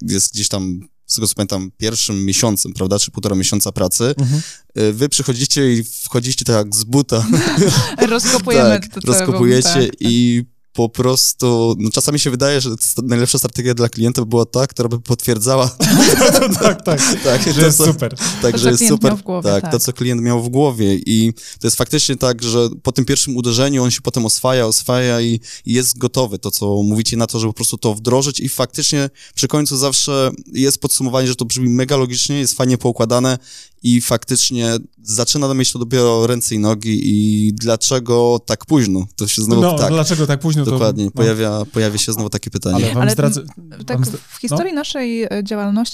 [0.02, 4.14] jest gdzieś tam, z tego co pamiętam, pierwszym miesiącem, prawda, czy półtora miesiąca pracy.
[4.18, 4.42] Mhm.
[4.80, 7.28] Y, Wy przychodzicie i wchodzicie tak z buta.
[8.10, 12.70] Rozkopujemy tak, to, rozkopujecie tak, i po prostu, no czasami się wydaje, że
[13.04, 15.78] najlepsza strategia dla klienta by była ta, która by potwierdzała
[16.62, 18.16] tak, tak, tak, że to, jest co- super.
[18.42, 19.12] tak, To, że co jest klient super.
[19.12, 19.72] miał w głowie, tak, tak.
[19.72, 20.96] to, co klient miał w głowie.
[21.06, 25.22] I to jest faktycznie tak, że po tym pierwszym uderzeniu on się potem oswaja, oswaja
[25.22, 26.40] i, i jest gotowy.
[26.40, 30.32] To, co mówicie na to, żeby po prostu to wdrożyć i faktycznie przy końcu zawsze
[30.54, 33.38] jest podsumowanie, że to brzmi mega logicznie, jest fajnie poukładane
[33.84, 39.06] i faktycznie zaczyna mieć to dopiero ręce i nogi i dlaczego tak późno?
[39.16, 39.90] To się znowu No, tak.
[39.92, 40.66] dlaczego tak późno?
[40.66, 42.76] Dokładnie, To, no, pojawia, pojawia się znowu takie pytanie.
[42.76, 43.42] ale wam Ale zdradzę...
[43.86, 45.44] Tak, wam zdra- w historii naszej e,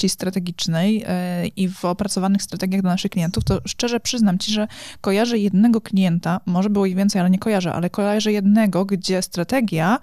[0.10, 4.68] strategicznej e, i w opracowanych strategiach dla naszych klientów, to szczerze przyznam ci, że
[5.02, 10.00] kojarzę jednego klienta, może było ich więcej, ale nie kojarzę, ale kojarzę jednego, gdzie strategia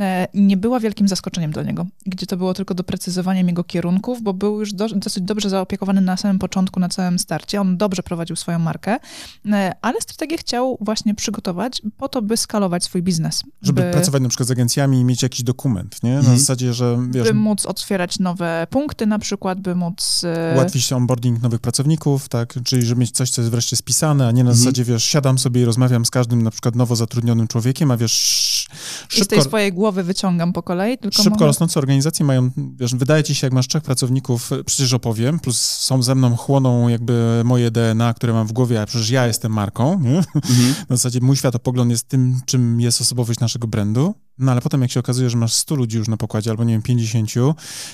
[0.00, 4.34] e, nie była wielkim zaskoczeniem dla niego, gdzie to było tylko doprecyzowaniem jego kierunków, bo
[4.34, 7.60] był już do, dosyć dobrze zaopiekowany na samym początku, na całym starcie.
[7.60, 8.96] On dobrze prowadził swoją markę,
[9.52, 13.42] e, ale strategię chciał właśnie przygotować po to, by skalować swój biznes.
[13.62, 13.90] Żeby by...
[13.90, 16.12] pracować na przykład z agencjami i mieć jakiś dokument, nie?
[16.12, 16.38] Na Mhm.
[16.38, 20.24] zasadzie, że wiesz, by móc otwierać nowe punkty na przykład, by móc...
[20.24, 22.54] e, ułatwić onboarding nowych pracowników, tak?
[22.64, 24.56] Czyli żeby mieć coś, co jest wreszcie spisane, a nie na Mhm.
[24.56, 28.68] zasadzie, wiesz, siadam sobie i rozmawiam z każdym na przykład nowo zatrudnionym człowiekiem, a wiesz,
[29.12, 31.46] I z tej szybko, swojej głowy wyciągam po kolei, tylko szybko mogę...
[31.46, 35.58] rosnące organizacje mają, wiesz, wydaje ci się, jak masz trzech pracowników, e, przecież opowiem, plus
[35.60, 39.52] są ze mną, chłoną jakby moje DNA, które mam w głowie, a przecież ja jestem
[39.52, 40.16] marką, nie?
[40.34, 40.74] Mhm.
[40.88, 44.90] Na zasadzie mój światopogląd jest tym, czym jest osobowość naszego brandu, no ale potem jak
[44.90, 47.34] się okazuje, że masz 100 ludzi już na pokładzie, albo nie wiem, 50,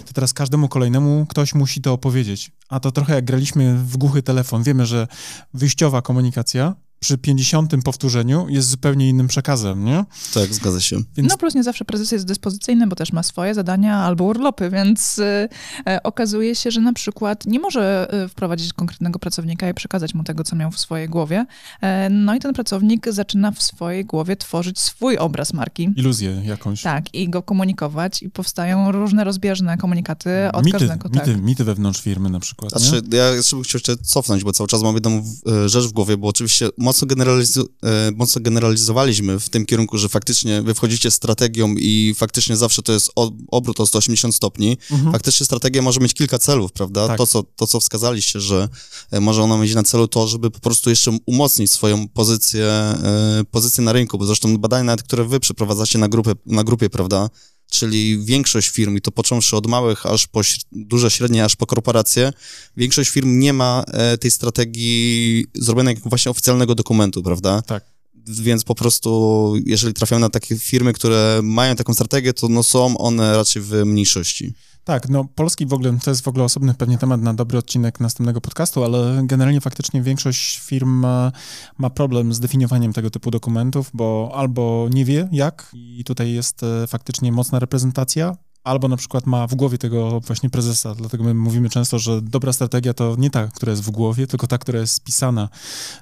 [0.07, 2.50] to teraz każdemu kolejnemu ktoś musi to opowiedzieć.
[2.68, 4.62] A to trochę jak graliśmy w głuchy telefon.
[4.62, 5.09] Wiemy, że
[5.54, 10.04] wyjściowa komunikacja przy 50 powtórzeniu jest zupełnie innym przekazem, nie?
[10.35, 10.96] Tak, zgadza się.
[11.16, 14.70] Więc No plus nie zawsze prezes jest dyspozycyjny, bo też ma swoje zadania albo urlopy,
[14.70, 15.48] więc y,
[15.87, 20.24] e, okazuje się, że na przykład nie może y, wprowadzić konkretnego pracownika i przekazać mu
[20.24, 21.46] tego, co miał w swojej głowie.
[21.80, 25.90] E, no i ten pracownik zaczyna w swojej głowie tworzyć swój obraz marki.
[25.96, 26.83] iluzję jakąś.
[26.83, 31.09] Tak, i go komunikować i powstają różne rozbieżne komunikaty od mity, każdego.
[31.09, 31.26] tak.
[31.26, 32.80] mity, mity wewnątrz firmy na przykład, nie?
[32.80, 35.92] Znaczy, ja jeszcze bym chciał jeszcze cofnąć, bo cały czas mam jedną e, rzecz w
[35.92, 41.11] głowie, bo oczywiście mocno, generalizu- e, mocno generalizowaliśmy w tym kierunku, że faktycznie wy wchodzicie
[41.11, 43.11] z strategią i faktycznie zawsze to jest
[43.51, 44.79] obrót o 180 stopni.
[44.90, 45.12] Mhm.
[45.12, 47.09] Faktycznie strategia może mieć kilka celów, prawda?
[47.09, 47.18] Tak.
[47.18, 48.68] To, co, to, co wskazaliście, że
[49.11, 53.44] e, może ona mieć na celu to, żeby po prostu jeszcze umocnić swoją pozycję, e,
[53.51, 57.31] pozycję na rynku, bo zresztą badania, nawet które wy przeprowadzacie na, grupę, na grupie, prawda?
[57.74, 60.40] Czyli większość firm, i to począwszy od małych, aż po
[60.72, 62.32] duże, średnie, aż po korporacje,
[62.76, 67.62] większość firm nie ma e, tej strategii zrobionej jak właśnie oficjalnego dokumentu, prawda?
[67.62, 67.93] Tak.
[68.26, 72.98] Więc po prostu, jeżeli trafiamy na takie firmy, które mają taką strategię, to no są
[72.98, 74.54] one raczej w mniejszości.
[74.84, 78.00] Tak, no Polski w ogóle, to jest w ogóle osobny pewnie temat na dobry odcinek
[78.00, 81.32] następnego podcastu, ale generalnie faktycznie większość firm ma,
[81.78, 86.62] ma problem z definiowaniem tego typu dokumentów, bo albo nie wie jak i tutaj jest
[86.62, 91.35] e, faktycznie mocna reprezentacja, albo na przykład ma w głowie tego właśnie prezesa, dlatego my
[91.35, 94.81] mówimy często, że dobra strategia to nie ta, która jest w głowie, tylko ta, która
[94.81, 95.48] jest spisana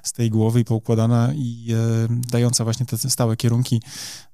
[0.03, 3.81] z tej głowy i poukładana i e, dająca właśnie te stałe kierunki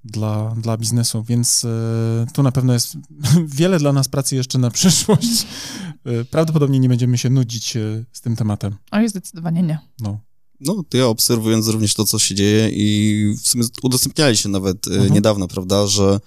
[0.04, 2.98] dla, dla biznesu, więc e, tu na pewno jest
[3.60, 5.46] wiele dla nas pracy jeszcze na przyszłość.
[6.06, 8.76] E, prawdopodobnie nie będziemy się nudzić e, z tym tematem.
[8.92, 9.80] Oj, zdecydowanie nie.
[10.00, 10.20] No.
[10.62, 14.92] No, to ja obserwując również to, co się dzieje i w sumie udostępnialiście nawet e,
[14.92, 15.14] Mhm.
[15.14, 16.20] niedawno, prawda, że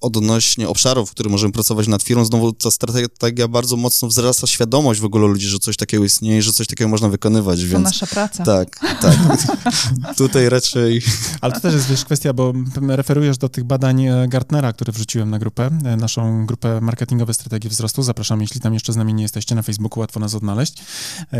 [0.00, 5.00] odnośnie obszarów, w których możemy pracować nad firmą, znowu ta strategia bardzo mocno wzrasta świadomość
[5.00, 8.06] w ogóle ludzi, że coś takiego istnieje, że coś takiego można wykonywać, To więc nasza
[8.06, 8.44] praca.
[8.44, 9.16] tak, tak.
[10.16, 11.02] Tutaj raczej
[11.40, 12.52] Ale to też jest wiesz, kwestia, bo
[12.88, 17.70] referujesz do tych badań e, Gartnera, które wrzuciłem na grupę, e, naszą grupę marketingowe strategii
[17.70, 18.02] wzrostu.
[18.02, 20.82] Zapraszam, jeśli tam jeszcze z nami nie jesteście na Facebooku, łatwo nas odnaleźć.
[21.32, 21.36] E,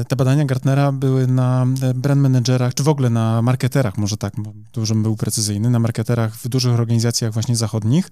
[0.00, 4.16] e, Te badania Gartnera były na e, brand managerach, czy w ogóle na marketerach, może
[4.16, 4.32] tak,
[4.82, 8.10] żebym był precyzyjny, na marketerach w dużych organizacjach właśnie właśnie zachodnich.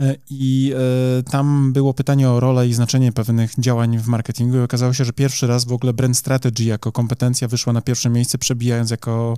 [0.00, 0.72] E, I
[1.18, 5.04] e, tam było pytanie o rolę i znaczenie pewnych działań w marketingu i okazało się,
[5.04, 9.36] że pierwszy raz w ogóle brand strategy jako kompetencja wyszła na pierwsze miejsce, przebijając jako,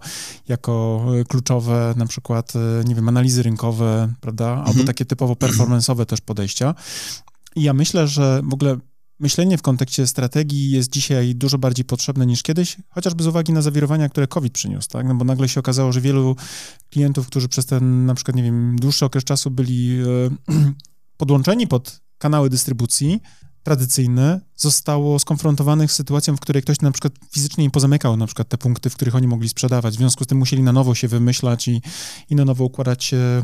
[0.49, 2.53] jako kluczowe na przykład,
[2.85, 4.87] nie wiem, analizy rynkowe, prawda, albo mhm.
[4.87, 6.75] takie typowo performance'owe też podejścia.
[7.57, 8.77] I ja myślę, że w ogóle
[9.19, 13.63] myślenie w kontekście strategii jest dzisiaj dużo bardziej potrzebne niż kiedyś, chociażby z uwagi na
[13.63, 15.07] zawirowania, które COVID przyniósł, tak?
[15.07, 16.37] No bo nagle się okazało, że wielu
[16.91, 20.53] klientów, którzy przez ten na przykład, nie wiem, dłuższy okres czasu byli e,
[21.17, 23.21] podłączeni pod kanały dystrybucji,
[23.67, 28.49] tradycyjne zostało skonfrontowanych z sytuacją, w której ktoś na przykład fizycznie im pozamykał na przykład
[28.49, 29.95] te punkty, w których oni mogli sprzedawać.
[29.95, 31.83] W związku z tym musieli na nowo się wymyślać i,
[32.31, 33.43] i na nowo układać e,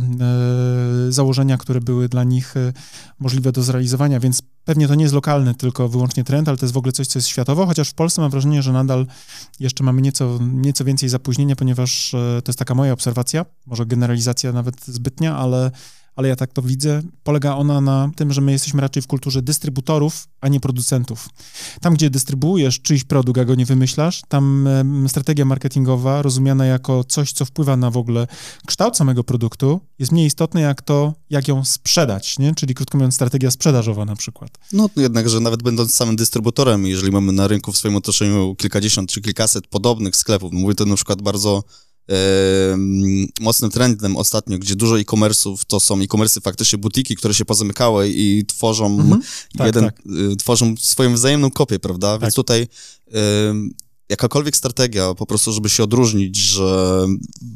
[1.09, 2.73] założenia, które były dla nich e,
[3.19, 6.75] możliwe do zrealizowania, więc pewnie to nie jest lokalny tylko wyłącznie trend, ale to jest
[6.75, 9.07] w ogóle coś, co jest światowo, chociaż w Polsce mam wrażenie, że nadal
[9.61, 14.53] jeszcze mamy nieco, nieco więcej zapóźnienia, ponieważ e, to jest taka moja obserwacja, może generalizacja
[14.53, 15.71] nawet zbytnia, ale
[16.17, 19.43] ale ja tak to widzę, polega ona na tym, że my jesteśmy raczej w kulturze
[19.43, 21.29] dystrybutorów, a nie producentów.
[21.81, 24.69] Tam, gdzie dystrybuujesz czyjś produkt, a go nie wymyślasz, tam
[25.09, 28.27] strategia marketingowa, rozumiana jako coś, co wpływa na w ogóle
[28.67, 32.55] kształt samego produktu, jest mniej istotne jak to, jak ją sprzedać, nie?
[32.55, 34.59] czyli krótko mówiąc strategia sprzedażowa na przykład.
[34.73, 39.21] No jednakże nawet będąc samym dystrybutorem, jeżeli mamy na rynku w swoim otoczeniu kilkadziesiąt czy
[39.21, 41.63] kilkaset podobnych sklepów, mówię to na przykład bardzo
[43.41, 48.45] mocnym trendem ostatnio, gdzie dużo e-commerce'ów to są e-commerce'y faktycznie butiki, które się pozamykały i
[48.47, 49.23] tworzą mhm.
[49.59, 50.01] tak, jeden, tak.
[50.33, 52.13] Y, tworzą swoją wzajemną kopię, prawda?
[52.13, 52.21] Tak.
[52.21, 52.67] Więc tutaj
[54.13, 57.07] jakakolwiek strategia, po prostu, żeby się odróżnić, że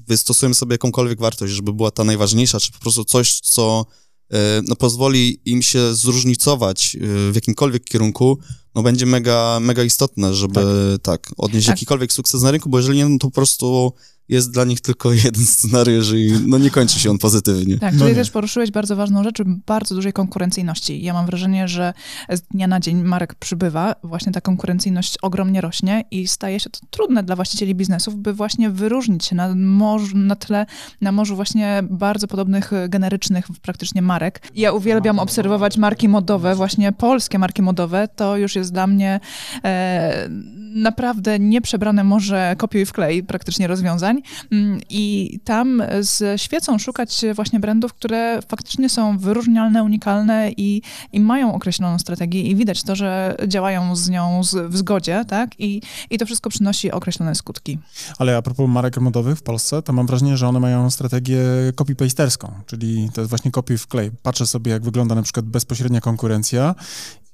[0.09, 3.87] wystosujemy sobie jakąkolwiek wartość, żeby była ta najważniejsza, czy po prostu coś, co
[4.33, 6.99] e, no, pozwoli im się zróżnicować e,
[7.33, 8.39] w jakimkolwiek kierunku,
[8.75, 10.61] no będzie mega, mega istotne, żeby
[11.03, 11.77] tak, tak odnieść tak.
[11.77, 13.93] jakikolwiek sukces na rynku, bo jeżeli nie, no to po prostu
[14.29, 17.79] jest dla nich tylko jeden scenariusz i no nie kończy się on pozytywnie.
[17.79, 21.03] Tak, no tutaj też poruszyłeś bardzo ważną rzecz, bardzo dużej konkurencyjności.
[21.03, 21.93] Ja mam wrażenie, że
[22.31, 26.81] z dnia na dzień marek przybywa, właśnie ta konkurencyjność ogromnie rośnie i staje się to
[26.91, 30.67] trudne dla właścicieli biznesów, by właśnie wyróżnić się na, morzu, na tle,
[31.01, 34.43] na morzu właśnie bardzo podobnych generycznych praktycznie marek.
[34.55, 39.21] Ja uwielbiam obserwować marki modowe, właśnie polskie marki modowe, to już jest dla mnie
[39.65, 40.29] e,
[40.75, 44.16] naprawdę nieprzebrane morze kopiuj wklej praktycznie rozwiązań
[44.53, 51.21] mm, i tam z świecą szukać właśnie brandów, które faktycznie są wyróżnialne, unikalne i, i
[51.21, 55.51] mają określoną strategię i widać to, że działają z nią z, w zgodzie, tak?
[55.61, 57.79] I, I to wszystko przynosi określone skutki.
[58.19, 61.39] Ale a propos marek modowych w Polsce, to mam wrażenie, że one mają strategię
[61.77, 64.11] copy-pasterską, czyli to jest właśnie kopiuj wklej.
[64.23, 66.75] Patrzę sobie, jak wygląda na przykład bezpośrednia konkurencja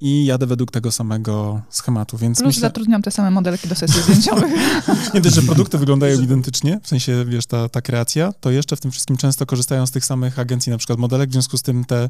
[0.02, 2.60] i jadę według tego samego schematu, więc Plus myślę...
[2.60, 4.52] zatrudniam te same modelki do sesji zdjęciowych.
[5.14, 8.80] Nie dość, że produkty wyglądają identycznie, w sensie, wiesz, ta, ta kreacja, to jeszcze w
[8.80, 11.84] tym wszystkim często korzystają z tych samych agencji, na przykład modelek, w związku z tym
[11.84, 12.08] te,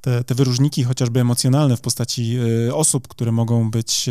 [0.00, 4.08] te, te wyróżniki, chociażby emocjonalne w postaci y, osób, które mogą być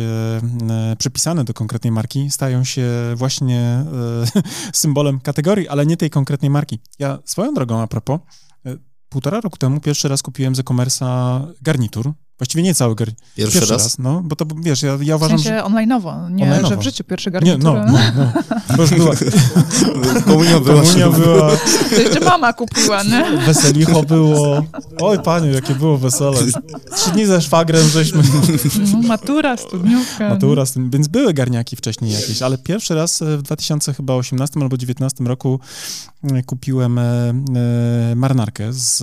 [0.92, 3.84] y, przypisane do konkretnej marki, stają się właśnie
[4.36, 6.78] y, symbolem kategorii, ale nie tej konkretnej marki.
[6.98, 8.20] Ja swoją drogą, a propos,
[9.08, 13.08] półtora roku temu pierwszy raz kupiłem z e-commerce'a garnitur, Właściwie nie cały gar...
[13.34, 13.82] Pierwszy, pierwszy raz?
[13.82, 13.98] raz?
[13.98, 15.64] No, bo to wiesz, ja, ja uważam, w sensie że...
[15.64, 17.58] online'owo, nie, online że w życiu pierwszy garnitur.
[17.58, 18.76] Nie, no, no, no.
[18.76, 19.14] To już była...
[20.26, 20.82] Komunia była.
[20.82, 21.50] Komunia była...
[21.90, 23.24] To jeszcze mama kupiła, nie?
[23.46, 24.62] Weselicho było.
[25.00, 26.36] Oj, panie, jakie było wesele.
[26.96, 28.22] Trzy dni ze szwagrem żeśmy...
[28.92, 30.28] No, matura, studniówka.
[30.28, 30.96] Matura, studniówka.
[30.96, 35.60] Więc były garniaki wcześniej jakieś, ale pierwszy raz w 2018 albo 2019 roku
[36.24, 39.02] e, kupiłem e, e, marynarkę z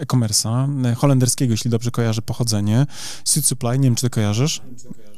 [0.00, 2.86] e-commerce'a, holenderskiego, jeśli dobrze kojarzę pochodzenie nie?
[3.24, 4.60] Suit Supply, nie wiem, czy ty kojarzysz?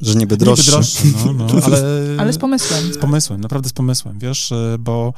[0.00, 0.62] Że niby droższy.
[0.64, 1.82] Niby droższy, no, no, ale...
[2.18, 2.92] ale z pomysłem.
[2.92, 5.14] Z pomysłem, naprawdę z pomysłem, wiesz, e, bo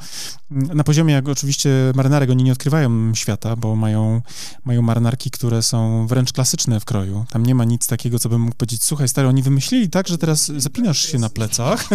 [0.51, 4.21] na poziomie, jak oczywiście marynarek, oni nie odkrywają świata, bo mają,
[4.65, 7.25] mają marynarki, które są wręcz klasyczne w kroju.
[7.29, 10.17] Tam nie ma nic takiego, co bym mógł powiedzieć, słuchaj, stary, oni wymyślili tak, że
[10.17, 11.87] teraz zapinasz się na plecach.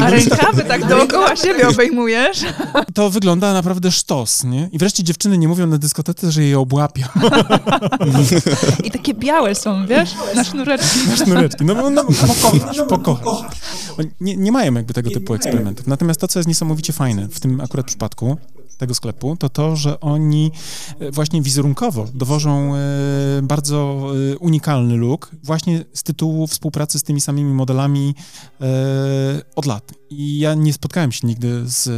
[0.00, 2.44] A, A rękawy tak dookoła siebie obejmujesz.
[2.94, 4.68] To wygląda naprawdę sztos, nie?
[4.72, 7.08] I wreszcie dziewczyny nie mówią na dyskotece, że je obłapia.
[8.84, 10.98] I takie białe są, wiesz, na sznureczki.
[11.08, 13.50] Na sznureczki, no, no, no pokochasz, pokochasz.
[14.20, 15.86] Nie, nie mają jakby tego typu eksperymentów.
[15.86, 18.36] Natomiast to, co jest niesamowicie fajne w tym akurat przypadku,
[18.80, 20.52] tego sklepu, to to, że oni
[21.00, 22.78] e, właśnie wizerunkowo dowożą e,
[23.42, 28.14] bardzo e, unikalny look właśnie z tytułu współpracy z tymi samymi modelami
[29.56, 29.92] od lat.
[30.10, 31.88] I ja nie spotkałem się nigdy z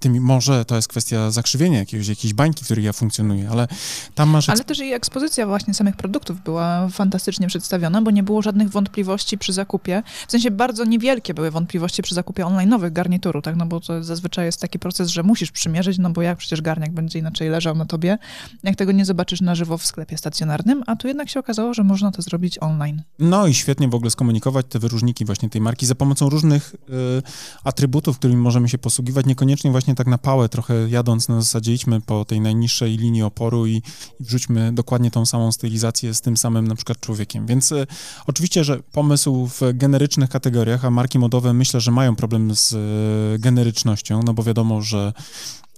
[0.00, 3.68] tymi, może to jest kwestia zakrzywienia jakiegoś, jakiejś bańki, w której ja funkcjonuję, ale
[4.14, 4.48] tam masz...
[4.48, 9.38] Ale też i ekspozycja właśnie samych produktów była fantastycznie przedstawiona, bo nie było żadnych wątpliwości
[9.38, 10.02] przy zakupie.
[10.28, 14.46] W sensie bardzo niewielkie były wątpliwości przy zakupie online'owych garnituru, tak, no bo to zazwyczaj
[14.46, 17.86] jest taki proces, że musisz przymierzyć, no bo jak przecież garniak będzie inaczej leżał na
[17.86, 18.18] tobie,
[18.62, 21.84] jak tego nie zobaczysz na żywo w sklepie stacjonarnym, a tu jednak się okazało, że
[21.84, 23.02] można to zrobić online.
[23.18, 27.22] No i świetnie w ogóle skomunikować te wyróżniki właśnie tej marki za pomocą różnych y,
[27.64, 32.00] atrybutów, którymi możemy się posługiwać, niekoniecznie właśnie tak na pałę, trochę jadąc na zasadzie idźmy
[32.00, 33.76] po tej najniższej linii oporu i,
[34.20, 37.46] i wrzućmy dokładnie tą samą stylizację z tym samym na przykład człowiekiem.
[37.46, 37.86] Więc y,
[38.26, 43.38] oczywiście, że pomysł w generycznych kategoriach, a marki modowe myślę, że mają problem z y,
[43.38, 45.12] generycznością, no bo wiadomo, że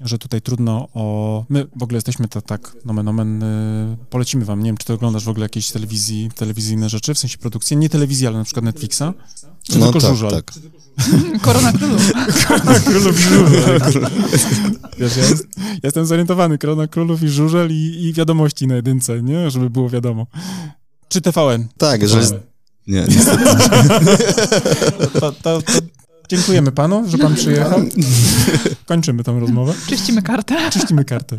[0.00, 1.44] że tutaj trudno o...
[1.48, 4.92] My w ogóle jesteśmy to tak, nomen omen, y, polecimy wam, nie wiem, czy ty
[4.92, 8.64] oglądasz w ogóle jakieś telewizji, telewizyjne rzeczy, w sensie produkcji, nie telewizji, ale na przykład
[8.64, 9.02] Netflixa,
[9.62, 10.30] czy No tylko tak, żużel?
[10.30, 10.52] tak.
[11.42, 12.12] Korona królów.
[12.84, 13.80] Królów i żużel.
[14.98, 19.22] Wiesz, ja, jest, ja jestem zorientowany, Korona Królów i żużel i, i wiadomości na jedynce,
[19.22, 19.50] nie?
[19.50, 20.26] Żeby było wiadomo.
[21.08, 21.66] Czy TVN?
[21.78, 22.26] Tak, jeżeli...
[22.86, 23.44] Nie, niestety.
[25.20, 25.72] To, to, to
[26.28, 27.80] dziękujemy panu, że pan przyjechał.
[28.86, 29.74] Kończymy tą rozmowę.
[29.88, 30.70] Czyścimy kartę.
[30.70, 31.36] Czyścimy kartę.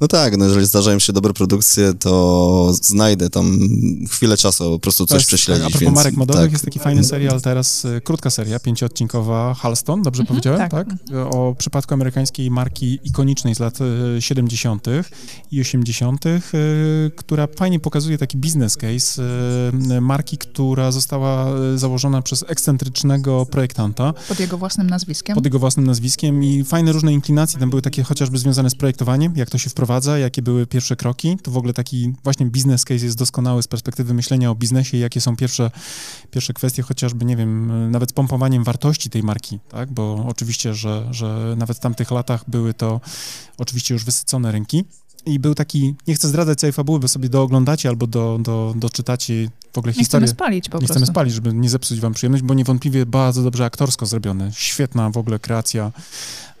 [0.00, 3.58] No tak, no jeżeli zdarzają się dobre produkcje, to znajdę tam
[4.10, 5.66] chwilę czasu po prostu coś jest, prześledzić.
[5.66, 6.52] A propos więc, marek modowych, tak.
[6.52, 10.70] jest taki fajny serial teraz, y, krótka seria, pięcioodcinkowa, Halston, dobrze powiedziałem?
[10.70, 10.86] tak.
[11.30, 13.78] O przypadku amerykańskiej marki ikonicznej z lat
[14.16, 14.86] y, 70.
[15.50, 16.40] i 80., y,
[17.16, 19.22] która fajnie pokazuje taki business case
[19.92, 23.79] y, marki, która została y, założona przez ekscentrycznego projektanta
[24.28, 25.34] Pod jego własnym nazwiskiem.
[25.34, 29.36] pod jego własnym nazwiskiem i fajne różne inklinacje tam były takie chociażby związane z projektowaniem,
[29.36, 31.38] jak to się wprowadza, jakie były pierwsze kroki.
[31.42, 35.20] To w ogóle taki właśnie business case jest doskonały z perspektywy myślenia o biznesie jakie
[35.20, 35.70] są pierwsze,
[36.30, 39.92] pierwsze kwestie, chociażby, nie wiem, nawet z pompowaniem wartości tej marki, tak?
[39.92, 43.00] Bo oczywiście, że, że nawet w tamtych latach były to
[43.58, 44.84] oczywiście już wysycone rynki.
[45.26, 49.50] I był taki, nie chcę zdradzać całej fabuły, bo sobie dooglądacie albo do, do, doczytacie
[49.72, 50.26] w ogóle Nie historię.
[50.26, 50.92] chcemy spalić po Nie prostu.
[50.94, 54.50] chcemy spalić, żeby nie zepsuć wam przyjemność, bo niewątpliwie bardzo dobrze aktorsko zrobione.
[54.54, 55.92] Świetna w ogóle kreacja.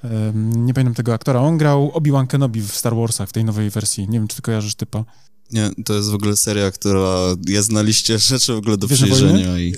[0.04, 1.40] Em, nie pamiętam tego aktora.
[1.40, 4.08] On grał Obi-Wan Kenobi w Star Warsach, w tej nowej wersji.
[4.08, 5.04] Nie wiem, czy ty kojarzysz typa.
[5.52, 7.16] Nie, to jest w ogóle seria, która
[7.48, 9.74] jest na liście rzeczy w ogóle do Wiesz, na przejrzenia i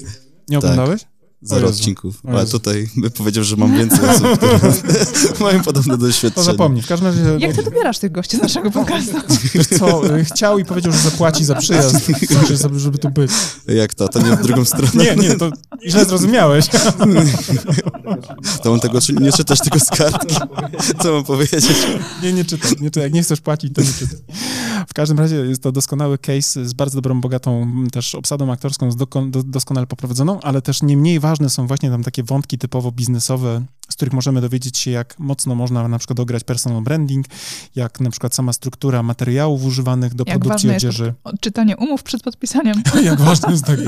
[0.49, 1.03] Nie oglądałeś?
[1.43, 2.21] Zero odcinków.
[2.29, 2.53] Ale Jezu.
[2.59, 4.59] tutaj bym powiedział, że mam więcej osób, które
[5.41, 6.45] mają podobne To doświadczenie.
[6.45, 6.83] zapomnij.
[6.83, 9.13] W każdym razie, Jak ty dobierasz tych gości z naszego podcastu?
[9.55, 11.97] wiesz co, y, chciał i powiedział, że zapłaci za przyjazd,
[12.59, 13.31] żeby- żeby tu być.
[13.69, 14.09] Jak to?
[14.09, 14.91] To nie w drugą stronę.
[14.95, 15.51] Nie, nie, to
[15.87, 16.67] źle zrozumiałeś.
[18.63, 20.37] To mam tego nie czytać tylko z kartki.
[21.03, 21.65] Co mam powiedzieć?
[22.23, 23.03] Nie, nie czytaj, nie czytaj.
[23.03, 24.19] Jak nie chcesz płacić, to nie czytaj.
[24.89, 28.97] W każdym razie jest to doskonały case z bardzo dobrą, bogatą też obsadą aktorską, z
[28.97, 32.93] doko- do, doskonale poprowadzoną, ale też nie mniej ważne są właśnie tam takie wątki typowo
[32.93, 33.63] biznesowe,
[33.93, 37.27] z których możemy dowiedzieć się, jak mocno można na przykład ograć personal branding,
[37.75, 41.15] jak na przykład sama struktura materiałów używanych do Jak produkcji odzieży.
[41.25, 42.83] Odczytanie umów przed podpisaniem.
[43.05, 43.79] Jak ważne jest tak.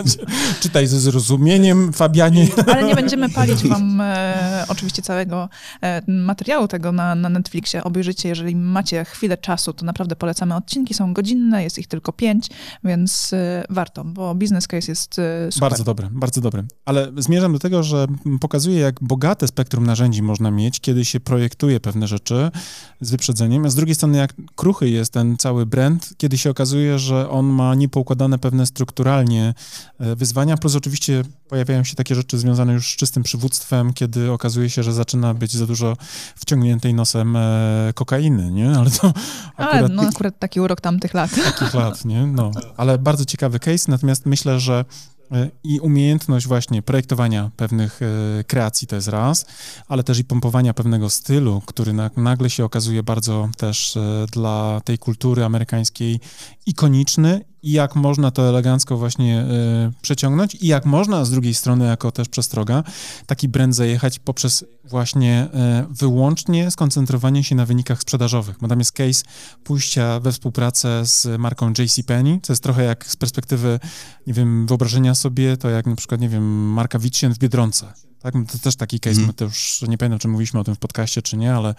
[0.62, 2.48] Czytaj ze zrozumieniem, Fabianie.
[2.66, 5.48] Ale nie będziemy palić wam e, oczywiście całego
[5.82, 7.84] e, materiału tego na, na Netflixie.
[7.84, 10.54] Obejrzycie, jeżeli macie chwilę czasu, to naprawdę polecamy.
[10.54, 12.48] Odcinki są godzinne, jest ich tylko pięć,
[12.84, 15.70] więc e, warto, bo business case jest e, super.
[15.70, 16.64] Bardzo dobre, bardzo dobre.
[16.84, 18.06] Ale zmierzam do tego, że
[18.40, 19.04] pokazuje, jak
[19.38, 22.50] bogate spektrum narzędzi można mieć, kiedy się projektuje pewne rzeczy
[23.00, 26.98] z wyprzedzeniem, a z drugiej strony, jak kruchy jest ten cały brand, kiedy się okazuje,
[26.98, 29.54] że on ma niepoukładane pewne strukturalnie
[29.98, 34.70] e, wyzwania, plus oczywiście pojawiają się takie rzeczy związane już z czystym przywództwem, kiedy okazuje
[34.70, 35.96] się, że zaczyna być za dużo
[36.36, 38.70] wciągniętej nosem e, kokainy, nie?
[38.78, 39.12] Ale to
[39.56, 41.30] Ale akurat no akurat taki urok tamtych lat.
[41.44, 42.26] takich lat, nie?
[42.26, 44.84] No, ale bardzo ciekawy case, natomiast myślę, że
[45.64, 49.46] i umiejętność właśnie projektowania pewnych e, kreacji to jest raz,
[49.88, 54.80] ale też i pompowania pewnego stylu, który na, nagle się okazuje bardzo też e, dla
[54.84, 56.20] tej kultury amerykańskiej
[56.66, 61.86] ikoniczny i jak można to elegancko właśnie e, przeciągnąć i jak można z drugiej strony
[61.86, 62.82] jako też przestroga
[63.26, 68.92] taki brand zajechać poprzez właśnie e, wyłącznie skoncentrowanie się na wynikach sprzedażowych, bo tam jest
[68.92, 69.22] case
[69.64, 73.80] pójścia we współpracę z marką JCPenney, co jest trochę jak z perspektywy,
[74.26, 77.92] nie wiem, wyobrażenia sobie, to jak na przykład, nie wiem, marka Witchen w Biedronce.
[78.18, 79.26] Tak, to też taki case, Mhm.
[79.26, 81.74] my to już nie pamiętam, czy mówiliśmy o tym w podcaście, czy nie, ale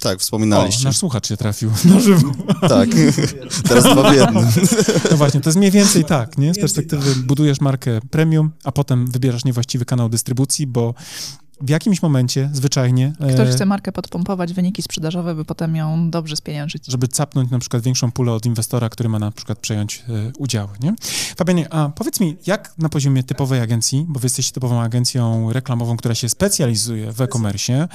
[0.00, 0.84] Tak, o, wspominaliście.
[0.84, 2.32] nasz słuchacz się trafił na żywo.
[2.68, 2.88] Tak.
[3.68, 4.46] Teraz dwa w jednym.
[5.10, 6.54] No właśnie, to jest mniej więcej tak, nie?
[6.54, 10.94] Z perspektywy budujesz markę premium, a potem wybierasz niewłaściwy kanał dystrybucji, bo
[11.60, 13.12] w jakimś momencie zwyczajnie...
[13.20, 16.86] e, Ktoś chce markę podpompować, wyniki sprzedażowe, by potem ją dobrze spieniężyć.
[16.86, 20.68] żeby capnąć na przykład większą pulę od inwestora, który ma na przykład przejąć e, udziały,
[20.80, 20.94] nie?
[21.36, 25.96] Fabianie, a powiedz mi, jak na poziomie typowej agencji, bo wy jesteście typową agencją reklamową,
[25.96, 27.88] która się specjalizuje w e-commerce,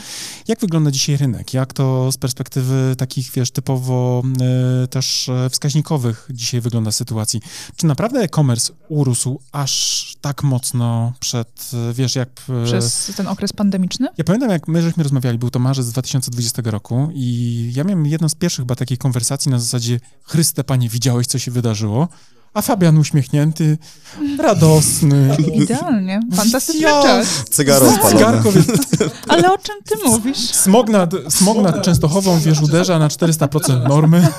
[0.48, 1.54] jak wygląda dzisiaj rynek?
[1.54, 4.24] Jak to z perspektywy takich, wiesz, typowo
[4.84, 7.42] e, też e, wskaźnikowych dzisiaj wygląda sytuacji?
[7.76, 12.30] Czy naprawdę e-commerce urósł aż tak mocno przed, e, wiesz, jak...
[12.64, 14.08] e, Przez ten okres okres pandemiczny?
[14.18, 18.30] Ja pamiętam, jak my żeśmy rozmawiali, był to marzec 2020 roku i ja miałem jedną
[18.30, 22.08] z pierwszych chyba takiej konwersacji na zasadzie Chryste, Panie, widziałeś, co się wydarzyło?
[22.54, 23.78] A Fabian uśmiechnięty,
[24.40, 25.38] radosny.
[25.64, 26.20] Idealnie.
[26.36, 27.28] Fantastyczny Ja- czas.
[27.50, 27.98] Cygaro.
[28.10, 28.66] Cygarko, wiesz,
[29.28, 30.38] Ale o czym ty mówisz?
[30.38, 34.28] smog nad, smog nad Częstochową, wiesz, uderza na 400% normy.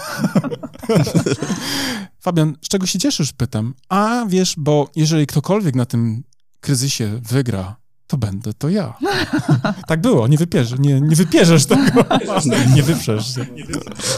[2.25, 3.75] Fabian, z czego się cieszysz, pytam.
[3.89, 6.23] A wiesz, bo jeżeli ktokolwiek na tym
[6.61, 7.77] kryzysie wygra,
[8.13, 8.95] to będę to ja.
[9.87, 12.05] Tak było, nie wypierzesz, nie, nie wypierzesz tego.
[12.75, 13.47] Nie wyprzesz się.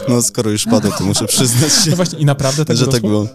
[0.09, 1.89] No skoro już padło, to muszę przyznać się.
[1.89, 3.27] No właśnie, i naprawdę tak że tak było.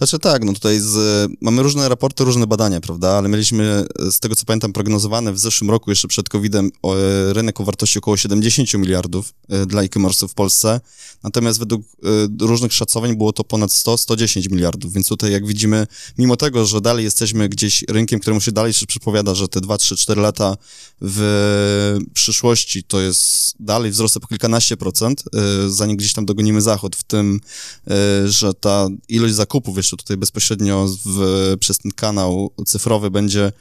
[0.00, 4.34] Znaczy tak, no tutaj z, mamy różne raporty, różne badania, prawda, ale mieliśmy, z tego
[4.34, 6.94] co pamiętam, prognozowane w zeszłym roku, jeszcze przed COVID-em, o,
[7.32, 10.80] rynek o wartości około 70 miliardów e, dla e-commerce'u w Polsce,
[11.22, 11.82] natomiast według
[12.42, 15.86] e, różnych szacowań było to ponad 100-110 miliardów, więc tutaj jak widzimy,
[16.18, 19.78] mimo tego, że dalej jesteśmy gdzieś rynkiem, któremu się dalej się przepowiada, że te 2,
[19.78, 20.56] 3, 4 lata
[21.00, 26.96] w przyszłości to jest dalej wzrost o kilkanaście procent, e, zanim gdzieś tam dogonimy zachód,
[26.96, 27.40] w tym,
[28.24, 33.52] że ta ilość zakupów jeszcze tutaj bezpośrednio w, przez ten kanał cyfrowy będzie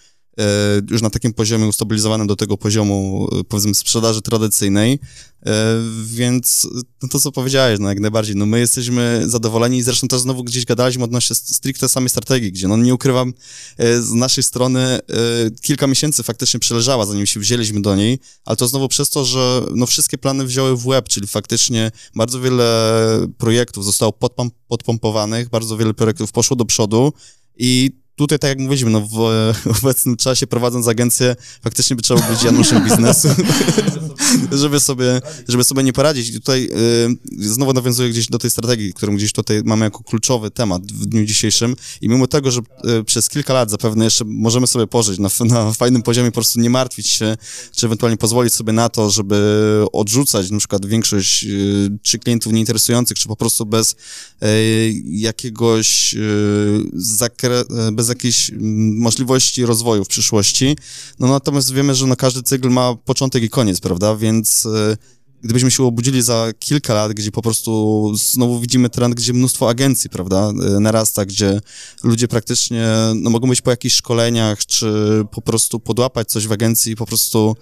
[0.92, 5.00] już na takim poziomie ustabilizowanym do tego poziomu, e, powiedzmy, sprzedaży tradycyjnej,
[5.46, 6.68] e, więc
[7.04, 10.44] no to, co powiedziałeś, no jak najbardziej, no my jesteśmy zadowoleni i zresztą też znowu
[10.44, 13.34] gdzieś gadaliśmy odnośnie stricte samej strategii, gdzie no nie ukrywam,
[13.78, 15.00] e, z naszej strony e,
[15.62, 19.62] kilka miesięcy faktycznie przeleżała, zanim się wzięliśmy do niej, ale to znowu przez to, że
[19.76, 25.78] no wszystkie plany wzięły w łeb, czyli faktycznie bardzo wiele projektów zostało podpom- podpompowanych, bardzo
[25.78, 27.14] wiele projektów poszło do przodu
[27.58, 32.44] i tutaj, tak jak mówiliśmy, no w obecnym czasie prowadząc agencję, faktycznie by trzeba być
[32.44, 33.28] Januszem biznesu,
[34.62, 36.30] żeby sobie, żeby sobie nie poradzić.
[36.30, 36.70] I tutaj
[37.42, 41.06] y, znowu nawiązuję gdzieś do tej strategii, którą gdzieś tutaj mamy jako kluczowy temat w
[41.06, 42.62] dniu dzisiejszym i mimo tego, że
[43.00, 46.60] y, przez kilka lat zapewne jeszcze możemy sobie pożyć na, na fajnym poziomie, po prostu
[46.60, 47.38] nie martwić się,
[47.76, 49.40] czy ewentualnie pozwolić sobie na to, żeby
[49.94, 53.96] odrzucać na przykład większość y, czy klientów nieinteresujących, czy po prostu bez
[55.06, 56.16] jakiegoś
[56.96, 57.92] zakre- y,
[58.52, 60.78] mm, możliwości rozwoju w przyszłości.
[61.20, 64.16] No natomiast wiemy, że no, każdy cykl ma początek i koniec, prawda?
[64.16, 64.98] Więc y,
[65.42, 70.10] gdybyśmy się obudzili za kilka lat, gdzie po prostu znowu widzimy trend, gdzie mnóstwo agencji,
[70.10, 71.62] prawda, y, narasta, gdzie
[72.04, 76.96] ludzie praktycznie no, mogą być po jakichś szkoleniach, czy po prostu podłapać coś w agencji,
[76.96, 77.56] po prostu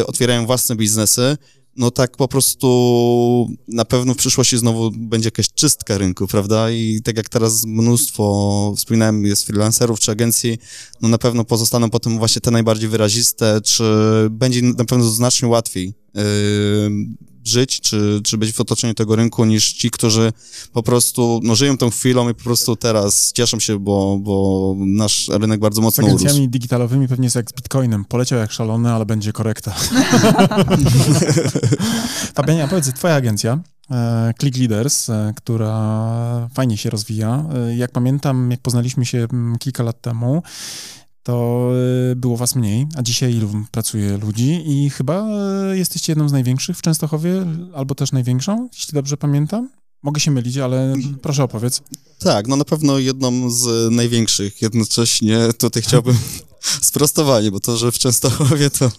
[0.00, 1.36] y, otwierają własne biznesy,
[1.76, 6.70] no tak po prostu na pewno w przyszłości znowu będzie jakaś czystka rynku, prawda?
[6.70, 10.58] I tak jak teraz mnóstwo, wspominałem, jest freelancerów czy agencji,
[11.02, 13.84] no na pewno pozostaną potem właśnie te najbardziej wyraziste, czy
[14.30, 15.99] będzie na pewno znacznie łatwiej
[17.44, 20.32] żyć, czy, czy być w otoczeniu tego rynku, niż ci, którzy
[20.72, 25.28] po prostu no, żyją tą chwilą i po prostu teraz cieszą się, bo, bo nasz
[25.28, 26.16] rynek bardzo Z mocno urósł.
[26.24, 28.04] agencjami digitalowymi pewnie jest jak z Bitcoinem.
[28.04, 29.74] Poleciał jak szalony, ale będzie korekta.
[32.34, 33.58] Fabianie, a powiedz, twoja agencja,
[33.90, 37.44] e, Click Leaders, e, która fajnie się rozwija.
[37.68, 40.42] E, Jak pamiętam, jak poznaliśmy się mm, kilka lat temu,
[41.22, 41.70] to
[42.12, 46.32] e, było was mniej, a dzisiaj ilu pracuje ludzi i chyba e, jesteście jedną z
[46.32, 49.68] największych w Częstochowie, albo też największą, jeśli dobrze pamiętam.
[50.02, 51.82] Mogę się mylić, ale proszę opowiedz.
[52.18, 54.62] Tak, no na pewno jedną z największych.
[54.62, 56.18] Jednocześnie tutaj chciałbym
[56.90, 58.90] sprostowanie, bo to, że w Częstochowie to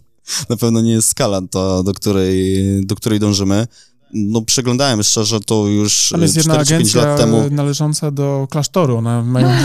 [0.49, 3.67] na pewno nie jest skala, to, do, której, do której dążymy.
[4.13, 7.49] No przeglądałem szczerze to już Tam jest jedna 4 czy 5 agencja lat temu.
[7.51, 9.47] należąca do klasztoru, ona mają...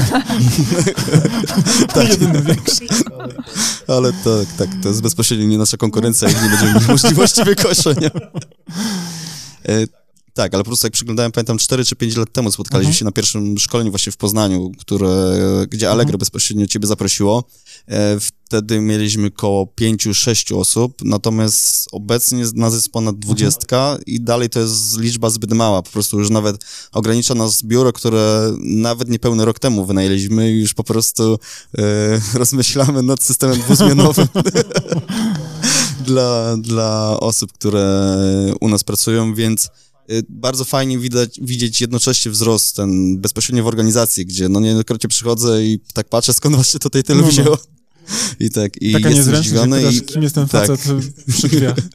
[1.94, 2.08] tak.
[2.08, 2.86] Jedyny większy.
[3.88, 8.10] Ale tak, tak, to jest bezpośrednio nie nasza konkurencja i nie będziemy mieli możliwości wykoszenia.
[10.36, 12.98] Tak, ale po prostu jak przyglądałem, pamiętam 4 czy 5 lat temu spotkaliśmy Mhm.
[12.98, 15.36] się na pierwszym szkoleniu właśnie w Poznaniu, które,
[15.70, 16.18] gdzie Allegro Mhm.
[16.18, 17.44] bezpośrednio ciebie zaprosiło.
[17.88, 18.16] E,
[18.48, 24.98] Wtedy mieliśmy koło 5-6 osób, natomiast obecnie nas jest ponad 20 i dalej to jest
[24.98, 25.82] liczba zbyt mała.
[25.82, 26.56] Po prostu już nawet
[26.92, 31.38] ogranicza nas biuro, które nawet niepełny rok temu wynajęliśmy i już po prostu
[31.78, 31.82] e,
[32.38, 34.26] rozmyślamy nad systemem dwuzmianowym
[36.06, 38.16] dla, dla osób, które
[38.60, 39.68] u nas pracują, więc
[40.28, 45.78] bardzo fajnie widać, widzieć jednocześnie wzrost ten bezpośrednio w organizacji, gdzie no niejednokrotnie przychodzę i
[45.92, 47.32] tak patrzę, skąd właśnie tutaj tyle No, no.
[47.32, 47.58] wzięło.
[48.40, 50.66] I tak, i Taka jestem zdziwiony i kim jest ten tak.
[50.66, 50.80] facet
[51.28, 51.76] przy drzwiach.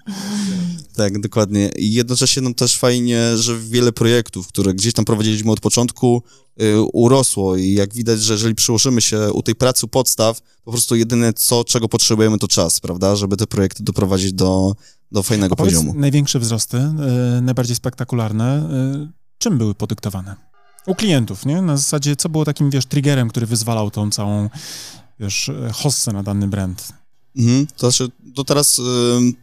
[0.95, 1.69] tak, dokładnie.
[1.69, 6.23] I jednocześnie no też fajnie, że wiele projektów, które gdzieś tam prowadziliśmy od początku,
[6.61, 10.95] y, urosło i jak widać, że jeżeli przyłożymy się u tej pracy podstaw, po prostu
[10.95, 14.75] jedyne co, czego potrzebujemy to czas, prawda, żeby te projekty doprowadzić do,
[15.11, 15.93] do fajnego poziomu.
[15.95, 18.69] największe wzrosty, y, najbardziej spektakularne,
[19.05, 20.35] y, czym były podyktowane?
[20.87, 21.61] U klientów, nie?
[21.61, 24.49] Na zasadzie, co było takim, wiesz, triggerem, który wyzwalał tą całą,
[25.19, 27.00] wiesz, hossę na dany brand?
[27.37, 28.81] Mhm, to znaczy, to teraz y,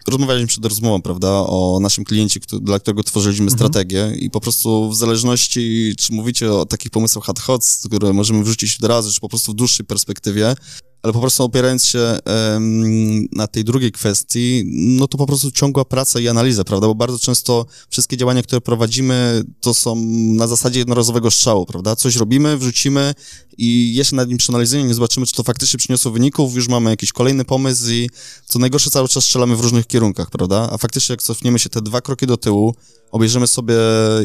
[0.09, 3.59] rozmawialiśmy przed rozmową, prawda, o naszym kliencie, kto, dla którego tworzyliśmy mhm.
[3.59, 8.45] strategię i po prostu w zależności, czy mówicie o takich pomysłach ad hoc, które możemy
[8.45, 10.55] wrzucić od razu, czy po prostu w dłuższej perspektywie,
[11.03, 12.19] ale po prostu opierając się
[12.53, 16.87] um, na tej drugiej kwestii, no to po prostu ciągła praca i analiza, prawda?
[16.87, 19.97] Bo bardzo często wszystkie działania, które prowadzimy, to są
[20.37, 21.97] na zasadzie jednorazowego strzału, prawda?
[21.97, 23.15] Coś robimy, wrzucimy
[23.59, 27.13] i jeszcze nad nim przeanalizujemy, nie zobaczymy, czy to faktycznie przyniosło wyników, już mamy jakiś
[27.13, 28.11] kolejny pomysł i
[28.47, 30.69] co najgorsze, cały czas strzelamy w różnych kierunkach, prawda?
[30.73, 32.75] A faktycznie, jak cofniemy się te dwa kroki do tyłu,
[33.11, 33.75] obejrzymy sobie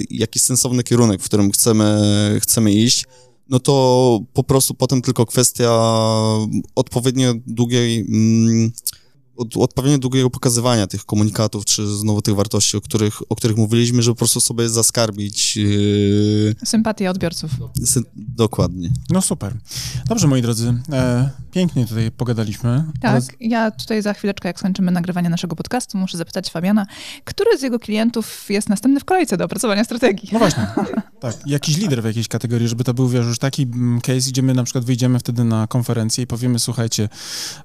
[0.09, 3.05] jakiś sensowny kierunek, w którym chcemy, chcemy iść,
[3.53, 5.71] no to po prostu potem tylko kwestia
[6.75, 8.71] odpowiednio długiej, mm,
[9.37, 14.01] od, odpowiednio długiego pokazywania tych komunikatów, czy znowu tych wartości, o których, o których mówiliśmy,
[14.03, 15.57] żeby po prostu sobie zaskarbić.
[15.57, 16.55] Yy...
[16.65, 17.51] Sympatię odbiorców.
[17.85, 18.89] Sy dokładnie.
[19.09, 19.57] No super.
[20.07, 22.83] Dobrze, moi drodzy, e, pięknie tutaj pogadaliśmy.
[23.01, 23.21] Tak, ale...
[23.39, 26.85] ja tutaj za chwileczkę, jak skończymy nagrywanie naszego podcastu, muszę zapytać Fabiana,
[27.23, 30.29] który z jego klientów jest następny w kolejce do opracowania strategii?
[30.31, 30.67] No właśnie,
[31.21, 31.35] tak.
[31.45, 34.53] Jakiś lider w jakiejś kategorii, żeby to był, wiesz, już taki mm, case, gdzie my
[34.53, 37.09] na przykład wyjdziemy wtedy na konferencję i powiemy, słuchajcie,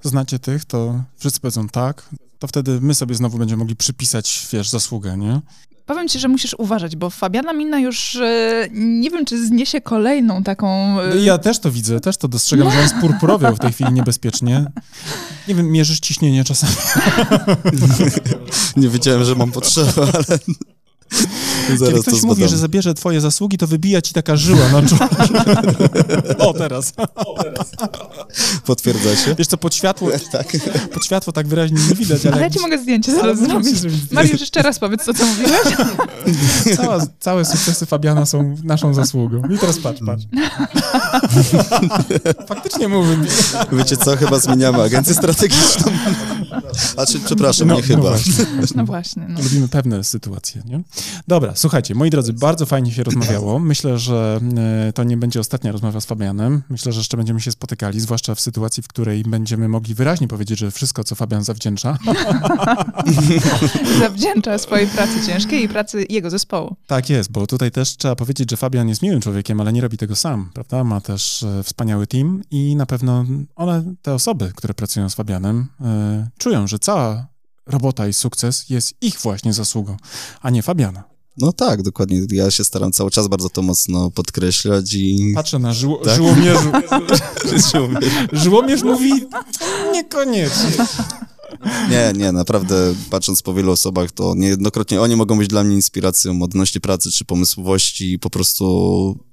[0.02, 2.08] znacie tych, to wszyscy powiedzą tak,
[2.38, 5.40] to wtedy my sobie znowu będziemy mogli przypisać, wiesz, zasługę, nie?
[5.88, 10.42] Powiem ci, że musisz uważać, bo Fabiana Mina już e, nie wiem, czy zniesie kolejną
[10.42, 11.00] taką...
[11.00, 11.08] E...
[11.08, 12.70] No ja też to widzę, też to dostrzegam, no.
[12.70, 14.64] że on jest purpurowiał w tej chwili niebezpiecznie.
[15.48, 16.72] Nie wiem, mierzysz ciśnienie czasami.
[18.76, 20.38] nie wiedziałem, że mam potrzebę, ale...
[21.76, 25.08] Zaraz Kiedy ktoś mówi, że zabierze twoje zasługi, to wybija ci taka żyła na czole.
[26.48, 26.92] o, teraz.
[27.14, 27.70] O, teraz.
[28.64, 29.34] Potwierdzacie?
[29.38, 30.46] Wiesz co, pod światło, tak.
[30.92, 32.34] pod światło tak wyraźnie nie widać, ale...
[32.34, 33.76] Ale ja ci mogę zdjęcie zaraz zrobić.
[34.12, 35.60] Mariusz, jeszcze raz powiedz, co, co mówiłeś.
[36.76, 39.42] Cała, całe sukcesy Fabiana są naszą zasługą.
[39.54, 40.24] I teraz patrz, patrz.
[42.46, 43.16] Faktycznie mówię.
[43.72, 45.92] Wiecie co, chyba zmieniamy agencję strategiczną.
[46.96, 48.02] A czy, przepraszam, no, nie no chyba.
[48.02, 48.46] Właśnie.
[48.76, 49.26] No właśnie.
[49.28, 49.42] No.
[49.42, 50.80] Lubimy pewne sytuacje, nie?
[51.28, 53.58] Dobra, słuchajcie, moi drodzy, bardzo fajnie się rozmawiało.
[53.58, 54.40] Myślę, że
[54.88, 56.62] e, to nie będzie ostatnia rozmowa z Fabianem.
[56.68, 60.58] Myślę, że jeszcze będziemy się spotykali, zwłaszcza w sytuacji, w której będziemy mogli wyraźnie powiedzieć,
[60.58, 61.98] że wszystko, co Fabian zawdzięcza.
[64.00, 66.76] zawdzięcza swojej pracy ciężkiej i pracy jego zespołu.
[66.86, 69.98] Tak jest, bo tutaj też trzeba powiedzieć, że Fabian jest miłym człowiekiem, ale nie robi
[69.98, 70.84] tego sam, prawda?
[70.84, 73.24] Ma też e, wspaniały team i na pewno
[73.56, 76.28] one, te osoby, które pracują z Fabianem, e,
[76.68, 77.26] że cała
[77.66, 79.96] robota i sukces jest ich właśnie zasługą,
[80.40, 81.04] a nie Fabiana.
[81.40, 82.20] No tak, dokładnie.
[82.30, 85.32] Ja się staram cały czas bardzo to mocno podkreślać i...
[85.34, 86.16] Patrzę na żyło, tak?
[86.16, 86.72] żyłomierzu.
[88.32, 89.12] Żyłomierz mówi
[89.92, 90.86] niekoniecznie.
[91.90, 96.42] Nie, nie, naprawdę patrząc po wielu osobach, to niejednokrotnie oni mogą być dla mnie inspiracją
[96.42, 98.64] odnośnie pracy czy pomysłowości i po prostu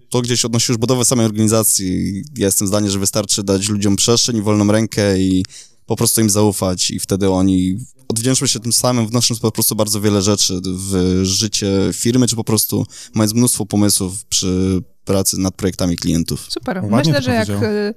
[0.10, 2.24] to gdzieś odnosi już budowę samej organizacji.
[2.38, 5.46] Ja jestem zdania, że wystarczy dać ludziom przestrzeń i wolną rękę i
[5.86, 7.78] po prostu im zaufać i wtedy oni
[8.08, 12.44] odwdzięczmy się tym samym, wnosząc po prostu bardzo wiele rzeczy w życie firmy, czy po
[12.44, 16.48] prostu mając mnóstwo pomysłów przy pracy nad projektami klientów.
[16.50, 16.78] Super.
[16.78, 17.94] Ładnie Myślę, że jak y,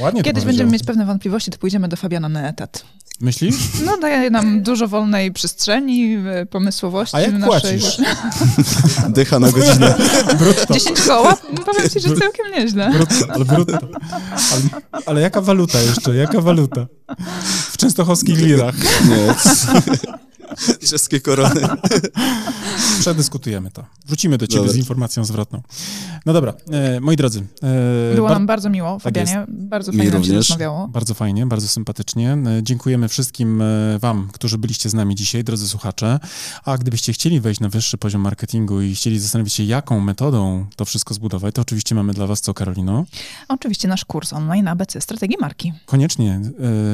[0.00, 2.84] Ładnie kiedyś będziemy mieć pewne wątpliwości, to pójdziemy do Fabiana na etat.
[3.22, 3.54] Myślisz?
[3.84, 7.16] No daje nam dużo wolnej przestrzeni, y, pomysłowości.
[7.16, 7.80] A jak naszej...
[7.80, 8.00] płacisz?
[9.16, 9.94] Dycha na godzinę.
[10.38, 10.74] Brutto.
[10.74, 11.36] 10 koła?
[11.64, 12.90] Powiem ci, że całkiem nieźle.
[12.90, 13.78] Brutto, ale brutto.
[14.52, 16.16] Ale, ale jaka waluta jeszcze?
[16.16, 16.86] Jaka waluta?
[17.70, 18.74] W częstochowskich lirach.
[19.08, 19.34] Nie.
[20.88, 21.60] Czeskie korony.
[23.00, 23.84] Przedyskutujemy to.
[24.12, 24.72] Wrócimy do ciebie dobra.
[24.72, 25.62] z informacją zwrotną.
[26.26, 27.46] No dobra, e, moi drodzy.
[28.12, 29.32] E, Było nam bardzo miło, tak Fabianie.
[29.34, 30.88] Tak bardzo fajnie nam się rozmawiało.
[30.88, 32.32] Bardzo fajnie, bardzo sympatycznie.
[32.32, 36.20] E, dziękujemy wszystkim e, wam, którzy byliście z nami dzisiaj, drodzy słuchacze.
[36.64, 40.84] A gdybyście chcieli wejść na wyższy poziom marketingu i chcieli zastanowić się, jaką metodą to
[40.84, 43.04] wszystko zbudować, to oczywiście mamy dla was co, Karolino?
[43.48, 45.72] Oczywiście nasz kurs online ABC Strategii Marki.
[45.86, 46.40] Koniecznie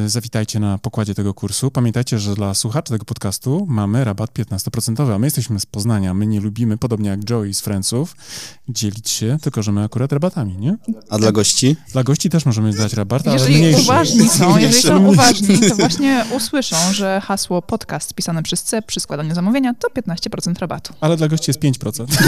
[0.04, 1.70] e, zawitajcie na pokładzie tego kursu.
[1.70, 6.14] Pamiętajcie, że dla słuchaczy tego podcastu mamy rabat 15%, a my jesteśmy z Poznania.
[6.14, 8.16] My nie lubimy, podobnie jak Joey z Friendsów,
[8.68, 10.76] dzielić się, tylko że my akurat rabatami, nie?
[11.10, 11.76] A dla gości?
[11.92, 13.80] Dla gości też możemy dać rabat, ale jeżeli mniejszy.
[13.80, 19.00] Uważni są, jeżeli są uważni, to właśnie usłyszą, że hasło podcast pisane przez C przy
[19.00, 20.94] składaniu zamówienia to 15% rabatu.
[21.00, 22.06] Ale dla gości jest 5%.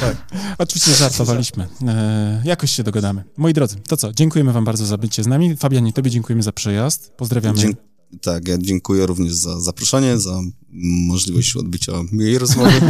[0.00, 0.16] tak.
[0.58, 1.68] Oczywiście żartowaliśmy.
[1.88, 3.24] E, jakoś się dogadamy.
[3.36, 4.12] Moi drodzy, to co?
[4.12, 5.56] Dziękujemy wam bardzo za bycie z nami.
[5.56, 7.12] Fabianie, tobie dziękujemy za przyjazd.
[7.16, 7.58] Pozdrawiamy.
[7.58, 7.68] Dzie
[8.22, 10.40] tak, ja dziękuję również za zaproszenie, za
[11.06, 12.80] możliwość odbycia miłej rozmowy.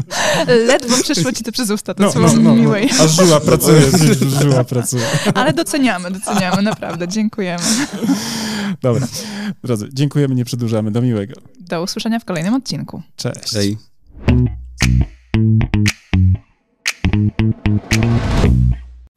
[0.68, 2.90] Ledwo przeszło ci to przez usta, to no, słowo no, no, miłej.
[2.98, 3.04] No.
[3.04, 3.82] A żyła pracuje,
[4.42, 5.02] żyła pracuje.
[5.34, 7.64] Ale doceniamy, doceniamy, naprawdę, dziękujemy.
[8.82, 9.06] Dobra,
[9.64, 11.34] drodzy, dziękujemy, nie przedłużamy, do miłego.
[11.60, 13.02] Do usłyszenia w kolejnym odcinku.
[13.16, 13.52] Cześć.
[13.52, 13.76] Hej.